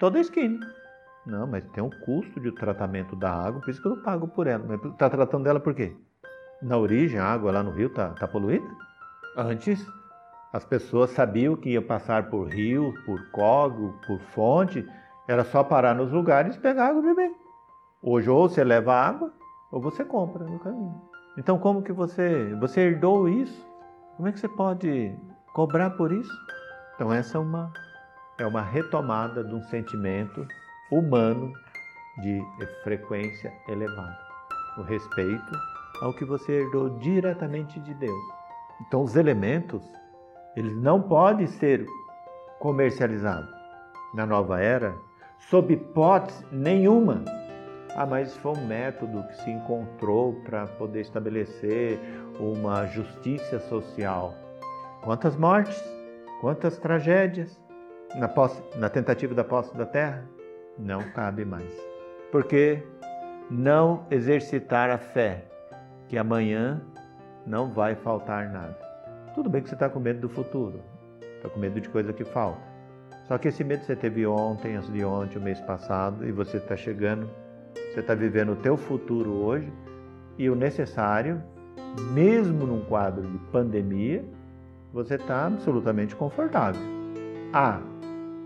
toda 0.00 0.16
a 0.16 0.22
esquina. 0.22 0.58
Não, 1.26 1.46
mas 1.46 1.62
tem 1.74 1.84
um 1.84 1.90
custo 1.90 2.40
de 2.40 2.50
tratamento 2.52 3.14
da 3.14 3.30
água, 3.30 3.60
por 3.60 3.68
isso 3.68 3.82
que 3.82 3.86
eu 3.86 3.96
não 3.96 4.02
pago 4.02 4.28
por 4.28 4.46
ela. 4.46 4.64
Mas 4.66 4.82
está 4.82 5.10
tratando 5.10 5.44
dela 5.44 5.60
por 5.60 5.74
quê? 5.74 5.94
Na 6.62 6.78
origem, 6.78 7.20
a 7.20 7.26
água 7.26 7.52
lá 7.52 7.62
no 7.62 7.70
rio 7.70 7.88
está 7.88 8.10
tá 8.10 8.26
poluída? 8.26 8.66
Antes 9.36 9.86
as 10.52 10.64
pessoas 10.64 11.10
sabiam 11.10 11.56
que 11.56 11.70
ia 11.70 11.82
passar 11.82 12.30
por 12.30 12.48
rio, 12.48 12.94
por 13.04 13.30
córrego, 13.30 13.94
por 14.06 14.18
fonte, 14.32 14.86
era 15.26 15.44
só 15.44 15.62
parar 15.62 15.94
nos 15.94 16.10
lugares 16.10 16.56
e 16.56 16.60
pegar 16.60 16.88
água 16.88 17.02
e 17.02 17.06
beber. 17.06 17.32
Hoje 18.02 18.30
ou 18.30 18.48
você 18.48 18.64
leva 18.64 18.94
água 18.94 19.32
ou 19.70 19.80
você 19.80 20.04
compra 20.04 20.44
no 20.44 20.58
caminho. 20.58 21.00
Então 21.36 21.58
como 21.58 21.82
que 21.82 21.92
você, 21.92 22.54
você 22.60 22.80
herdou 22.80 23.28
isso? 23.28 23.66
Como 24.16 24.28
é 24.28 24.32
que 24.32 24.40
você 24.40 24.48
pode 24.48 25.14
cobrar 25.52 25.90
por 25.90 26.12
isso? 26.12 26.32
Então 26.94 27.12
essa 27.12 27.36
é 27.36 27.40
uma 27.40 27.72
é 28.38 28.46
uma 28.46 28.62
retomada 28.62 29.42
de 29.42 29.52
um 29.52 29.62
sentimento 29.64 30.46
humano 30.92 31.52
de 32.22 32.40
frequência 32.84 33.52
elevada, 33.68 34.16
o 34.78 34.82
respeito 34.82 35.52
ao 36.00 36.14
que 36.14 36.24
você 36.24 36.52
herdou 36.52 36.98
diretamente 37.00 37.80
de 37.80 37.92
Deus. 37.94 38.24
Então 38.86 39.02
os 39.02 39.16
elementos 39.16 39.82
eles 40.58 40.76
não 40.76 41.00
podem 41.00 41.46
ser 41.46 41.86
comercializados. 42.58 43.48
Na 44.12 44.26
nova 44.26 44.60
era, 44.60 44.92
sob 45.38 45.72
hipótese 45.72 46.44
nenhuma. 46.50 47.24
Ah, 47.94 48.04
mas 48.04 48.36
foi 48.38 48.52
um 48.52 48.66
método 48.66 49.22
que 49.28 49.36
se 49.36 49.50
encontrou 49.50 50.32
para 50.44 50.66
poder 50.66 51.02
estabelecer 51.02 51.98
uma 52.40 52.86
justiça 52.86 53.60
social. 53.60 54.34
Quantas 55.02 55.36
mortes, 55.36 55.80
quantas 56.40 56.76
tragédias 56.76 57.60
na, 58.16 58.26
posse, 58.26 58.60
na 58.76 58.88
tentativa 58.88 59.34
da 59.34 59.44
posse 59.44 59.76
da 59.76 59.86
terra? 59.86 60.24
Não 60.76 61.02
cabe 61.12 61.44
mais. 61.44 61.72
Porque 62.32 62.82
não 63.48 64.04
exercitar 64.10 64.90
a 64.90 64.98
fé 64.98 65.44
que 66.08 66.18
amanhã 66.18 66.82
não 67.46 67.72
vai 67.72 67.94
faltar 67.94 68.50
nada. 68.50 68.87
Tudo 69.38 69.50
bem 69.50 69.62
que 69.62 69.68
você 69.68 69.76
está 69.76 69.88
com 69.88 70.00
medo 70.00 70.18
do 70.18 70.28
futuro, 70.28 70.80
está 71.36 71.48
com 71.48 71.60
medo 71.60 71.80
de 71.80 71.88
coisa 71.88 72.12
que 72.12 72.24
falta. 72.24 72.60
Só 73.28 73.38
que 73.38 73.46
esse 73.46 73.62
medo 73.62 73.84
você 73.84 73.94
teve 73.94 74.26
ontem, 74.26 74.74
antes 74.74 74.92
de 74.92 75.04
ontem, 75.04 75.38
o 75.38 75.40
mês 75.40 75.60
passado, 75.60 76.26
e 76.26 76.32
você 76.32 76.56
está 76.56 76.76
chegando, 76.76 77.30
você 77.72 78.00
está 78.00 78.16
vivendo 78.16 78.50
o 78.50 78.56
teu 78.56 78.76
futuro 78.76 79.30
hoje, 79.30 79.72
e 80.36 80.50
o 80.50 80.56
necessário, 80.56 81.40
mesmo 82.10 82.66
num 82.66 82.80
quadro 82.86 83.30
de 83.30 83.38
pandemia, 83.52 84.24
você 84.92 85.14
está 85.14 85.46
absolutamente 85.46 86.16
confortável. 86.16 86.82
Há 87.52 87.80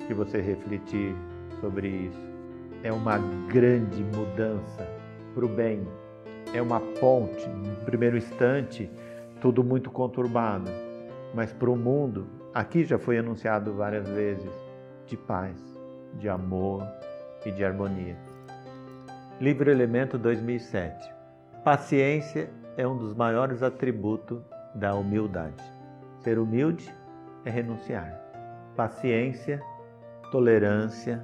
que 0.07 0.12
você 0.12 0.42
refletir 0.42 1.16
sobre 1.59 1.88
isso. 1.88 2.28
É 2.83 2.92
uma 2.92 3.16
grande 3.48 4.05
mudança 4.05 4.87
para 5.35 5.46
o 5.46 5.48
bem. 5.48 5.88
É 6.52 6.61
uma 6.61 6.81
ponte, 7.00 7.48
no 7.48 7.83
primeiro 7.87 8.18
instante, 8.18 8.90
tudo 9.42 9.64
muito 9.64 9.90
conturbado, 9.90 10.70
mas 11.35 11.52
para 11.52 11.68
o 11.68 11.76
mundo, 11.76 12.28
aqui 12.55 12.85
já 12.85 12.96
foi 12.96 13.18
anunciado 13.18 13.74
várias 13.74 14.09
vezes, 14.09 14.48
de 15.05 15.16
paz, 15.16 15.61
de 16.16 16.28
amor 16.28 16.87
e 17.44 17.50
de 17.50 17.64
harmonia. 17.64 18.16
Livro 19.40 19.68
Elemento 19.68 20.16
2007. 20.16 21.12
Paciência 21.64 22.50
é 22.76 22.87
um 22.87 22.96
dos 22.96 23.14
maiores 23.14 23.64
atributos 23.64 24.40
da 24.76 24.94
humildade. 24.94 25.61
Ser 26.20 26.38
humilde 26.38 26.94
é 27.44 27.50
renunciar. 27.50 28.20
Paciência, 28.76 29.61
tolerância, 30.31 31.20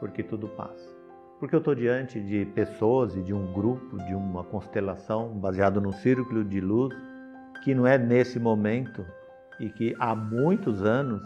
porque 0.00 0.22
tudo 0.22 0.48
passa. 0.48 0.90
Porque 1.38 1.54
eu 1.54 1.58
estou 1.58 1.74
diante 1.74 2.18
de 2.18 2.46
pessoas 2.46 3.14
e 3.14 3.22
de 3.22 3.34
um 3.34 3.52
grupo, 3.52 3.98
de 4.06 4.14
uma 4.14 4.42
constelação 4.42 5.28
baseado 5.38 5.82
num 5.82 5.92
círculo 5.92 6.42
de 6.42 6.58
luz 6.58 7.11
que 7.62 7.74
não 7.74 7.86
é 7.86 7.96
nesse 7.96 8.38
momento 8.38 9.06
e 9.60 9.70
que 9.70 9.94
há 9.98 10.14
muitos 10.14 10.82
anos 10.82 11.22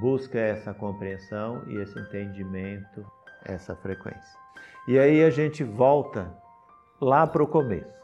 busca 0.00 0.38
essa 0.38 0.72
compreensão 0.74 1.62
e 1.66 1.76
esse 1.76 1.98
entendimento, 1.98 3.04
essa 3.44 3.74
frequência. 3.76 4.38
E 4.86 4.98
aí 4.98 5.22
a 5.24 5.30
gente 5.30 5.64
volta 5.64 6.32
lá 7.00 7.26
para 7.26 7.42
o 7.42 7.46
começo. 7.46 8.00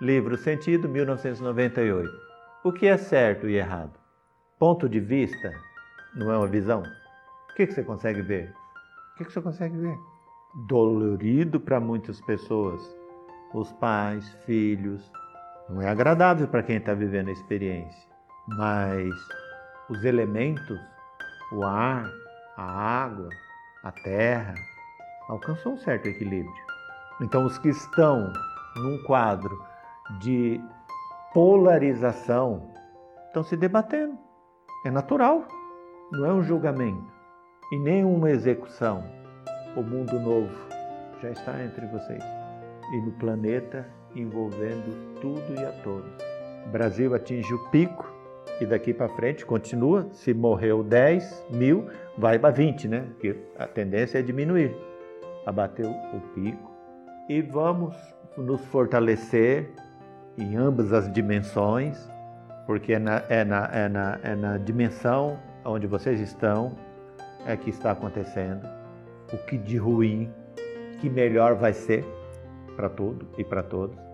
Livro 0.00 0.36
Sentido, 0.36 0.88
1998. 0.88 2.10
O 2.64 2.72
que 2.72 2.86
é 2.86 2.96
certo 2.96 3.48
e 3.48 3.56
errado? 3.56 3.98
Ponto 4.58 4.88
de 4.88 5.00
vista 5.00 5.52
não 6.14 6.32
é 6.32 6.36
uma 6.36 6.46
visão? 6.46 6.82
O 7.50 7.54
que, 7.54 7.66
você 7.66 7.82
consegue 7.82 8.20
ver? 8.20 8.52
O 9.14 9.18
que, 9.18 9.24
que 9.24 9.32
você 9.32 9.40
consegue 9.40 9.76
ver? 9.76 9.96
Dolorido 10.68 11.58
para 11.58 11.80
muitas 11.80 12.20
pessoas. 12.22 12.82
Os 13.54 13.72
pais, 13.74 14.28
filhos, 14.44 15.10
não 15.68 15.82
é 15.82 15.88
agradável 15.88 16.46
para 16.46 16.62
quem 16.62 16.76
está 16.76 16.94
vivendo 16.94 17.28
a 17.28 17.32
experiência, 17.32 18.08
mas 18.46 19.12
os 19.88 20.04
elementos, 20.04 20.80
o 21.52 21.64
ar, 21.64 22.08
a 22.56 22.62
água, 22.62 23.28
a 23.82 23.90
terra, 23.92 24.54
alcançam 25.28 25.74
um 25.74 25.78
certo 25.78 26.06
equilíbrio. 26.06 26.54
Então, 27.20 27.44
os 27.44 27.58
que 27.58 27.68
estão 27.68 28.32
num 28.76 29.02
quadro 29.04 29.64
de 30.20 30.60
polarização 31.32 32.70
estão 33.26 33.42
se 33.42 33.56
debatendo. 33.56 34.16
É 34.84 34.90
natural, 34.90 35.46
não 36.12 36.24
é 36.26 36.32
um 36.32 36.42
julgamento 36.42 37.12
e 37.72 37.78
nem 37.78 38.04
uma 38.04 38.30
execução. 38.30 39.02
O 39.74 39.82
mundo 39.82 40.18
novo 40.20 40.54
já 41.20 41.30
está 41.30 41.62
entre 41.62 41.86
vocês 41.86 42.22
e 42.92 43.00
no 43.00 43.12
planeta 43.12 43.86
envolvendo 44.20 45.20
tudo 45.20 45.54
e 45.54 45.64
a 45.64 45.72
todos. 45.82 46.10
O 46.66 46.68
Brasil 46.68 47.14
atinge 47.14 47.52
o 47.52 47.58
pico 47.70 48.12
e 48.60 48.66
daqui 48.66 48.92
para 48.92 49.08
frente 49.08 49.44
continua. 49.44 50.08
Se 50.12 50.32
morreu 50.32 50.82
10 50.82 51.46
mil, 51.50 51.86
vai 52.16 52.38
para 52.38 52.50
20, 52.50 52.88
né? 52.88 53.04
Porque 53.12 53.36
a 53.58 53.66
tendência 53.66 54.18
é 54.18 54.22
diminuir. 54.22 54.74
Abateu 55.44 55.90
o 55.90 56.20
pico 56.34 56.72
e 57.28 57.40
vamos 57.42 57.94
nos 58.36 58.64
fortalecer 58.66 59.70
em 60.36 60.56
ambas 60.56 60.92
as 60.92 61.10
dimensões, 61.12 62.10
porque 62.66 62.94
é 62.94 62.98
na, 62.98 63.22
é 63.28 63.44
na, 63.44 63.70
é 63.72 63.88
na, 63.88 64.18
é 64.22 64.34
na 64.34 64.58
dimensão 64.58 65.38
onde 65.64 65.86
vocês 65.86 66.20
estão 66.20 66.74
é 67.46 67.56
que 67.56 67.70
está 67.70 67.92
acontecendo 67.92 68.68
o 69.32 69.38
que 69.46 69.56
de 69.56 69.76
ruim, 69.76 70.30
que 71.00 71.08
melhor 71.08 71.54
vai 71.54 71.72
ser 71.72 72.04
para 72.76 72.88
tudo 72.88 73.26
e 73.38 73.44
para 73.44 73.62
todos 73.62 74.05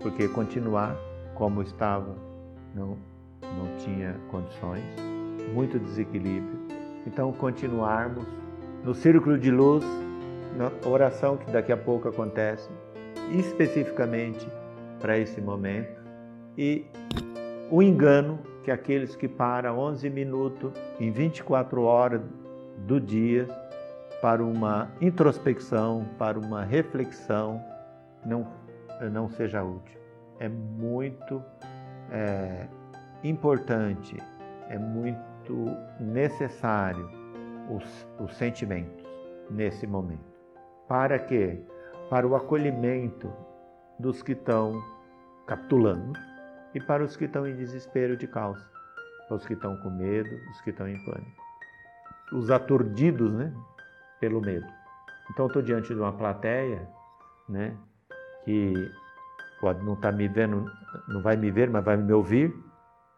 porque 0.00 0.28
continuar 0.28 0.96
como 1.34 1.62
estava 1.62 2.14
não, 2.74 2.96
não 3.42 3.76
tinha 3.78 4.14
condições, 4.30 4.84
muito 5.52 5.78
desequilíbrio. 5.78 6.58
Então, 7.06 7.32
continuarmos 7.32 8.26
no 8.84 8.94
círculo 8.94 9.38
de 9.38 9.50
luz, 9.50 9.84
na 10.56 10.70
oração 10.88 11.36
que 11.36 11.50
daqui 11.50 11.72
a 11.72 11.76
pouco 11.76 12.08
acontece, 12.08 12.68
especificamente 13.30 14.46
para 15.00 15.18
esse 15.18 15.40
momento, 15.40 16.00
e 16.56 16.84
o 17.70 17.82
engano 17.82 18.38
que 18.64 18.70
aqueles 18.70 19.14
que 19.14 19.28
param 19.28 19.78
11 19.78 20.10
minutos 20.10 20.72
em 21.00 21.10
24 21.10 21.82
horas 21.82 22.20
do 22.86 23.00
dia 23.00 23.46
para 24.20 24.42
uma 24.42 24.90
introspecção, 25.00 26.04
para 26.18 26.38
uma 26.38 26.64
reflexão, 26.64 27.62
não 28.26 28.57
não 29.10 29.28
seja 29.28 29.62
útil. 29.62 29.98
É 30.38 30.48
muito 30.48 31.42
é, 32.10 32.66
importante, 33.24 34.16
é 34.68 34.78
muito 34.78 35.76
necessário 36.00 37.08
os, 37.70 38.06
os 38.18 38.34
sentimentos 38.36 39.04
nesse 39.50 39.86
momento. 39.86 40.28
Para 40.86 41.18
quê? 41.18 41.60
Para 42.08 42.26
o 42.26 42.34
acolhimento 42.34 43.30
dos 43.98 44.22
que 44.22 44.32
estão 44.32 44.82
capitulando 45.46 46.18
e 46.74 46.80
para 46.80 47.02
os 47.02 47.16
que 47.16 47.24
estão 47.24 47.46
em 47.46 47.56
desespero 47.56 48.16
de 48.16 48.26
causa, 48.26 48.64
para 49.26 49.36
os 49.36 49.46
que 49.46 49.54
estão 49.54 49.76
com 49.78 49.90
medo, 49.90 50.30
os 50.50 50.60
que 50.60 50.70
estão 50.70 50.88
em 50.88 51.04
pânico. 51.04 51.42
Os 52.32 52.50
aturdidos 52.50 53.32
né, 53.32 53.52
pelo 54.20 54.40
medo. 54.40 54.66
Então, 55.30 55.46
estou 55.46 55.62
diante 55.62 55.88
de 55.88 56.00
uma 56.00 56.12
plateia 56.12 56.88
né, 57.48 57.76
que 58.48 58.90
pode 59.60 59.84
não 59.84 59.92
estar 59.92 60.10
tá 60.10 60.16
me 60.16 60.26
vendo, 60.26 60.64
não 61.06 61.20
vai 61.20 61.36
me 61.36 61.50
ver, 61.50 61.68
mas 61.68 61.84
vai 61.84 61.98
me 61.98 62.10
ouvir, 62.14 62.50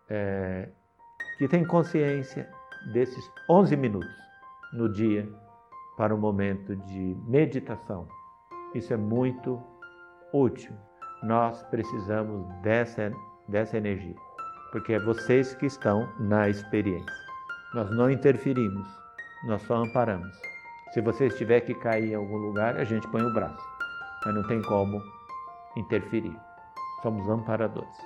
é, 0.08 0.68
que 1.38 1.46
tem 1.46 1.64
consciência 1.64 2.50
desses 2.92 3.30
11 3.48 3.76
minutos 3.76 4.10
no 4.72 4.92
dia 4.92 5.28
para 5.96 6.12
um 6.12 6.18
momento 6.18 6.74
de 6.74 7.16
meditação. 7.28 8.08
Isso 8.74 8.92
é 8.92 8.96
muito 8.96 9.62
útil. 10.32 10.72
Nós 11.22 11.62
precisamos 11.64 12.52
dessa, 12.62 13.12
dessa 13.46 13.76
energia, 13.76 14.16
porque 14.72 14.94
é 14.94 14.98
vocês 14.98 15.54
que 15.54 15.66
estão 15.66 16.08
na 16.18 16.48
experiência. 16.48 17.14
Nós 17.72 17.88
não 17.92 18.10
interferimos, 18.10 18.88
nós 19.44 19.62
só 19.62 19.76
amparamos. 19.76 20.36
Se 20.90 21.00
você 21.00 21.28
tiver 21.28 21.60
que 21.60 21.74
cair 21.74 22.10
em 22.10 22.14
algum 22.16 22.36
lugar, 22.36 22.76
a 22.76 22.82
gente 22.82 23.06
põe 23.12 23.22
o 23.22 23.32
braço, 23.32 23.64
mas 24.24 24.34
não 24.34 24.42
tem 24.48 24.60
como 24.62 25.00
interferir. 25.76 26.36
Somos 27.02 27.28
amparadores. 27.28 27.96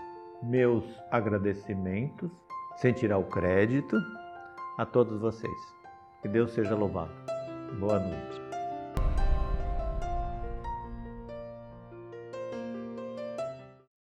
Meus 0.42 0.84
agradecimentos, 1.10 2.30
sem 2.76 2.92
tirar 2.92 3.18
o 3.18 3.24
crédito, 3.24 3.96
a 4.78 4.84
todos 4.84 5.20
vocês. 5.20 5.74
Que 6.22 6.28
Deus 6.28 6.52
seja 6.52 6.74
louvado. 6.74 7.12
Boa 7.78 7.98
noite. 7.98 8.43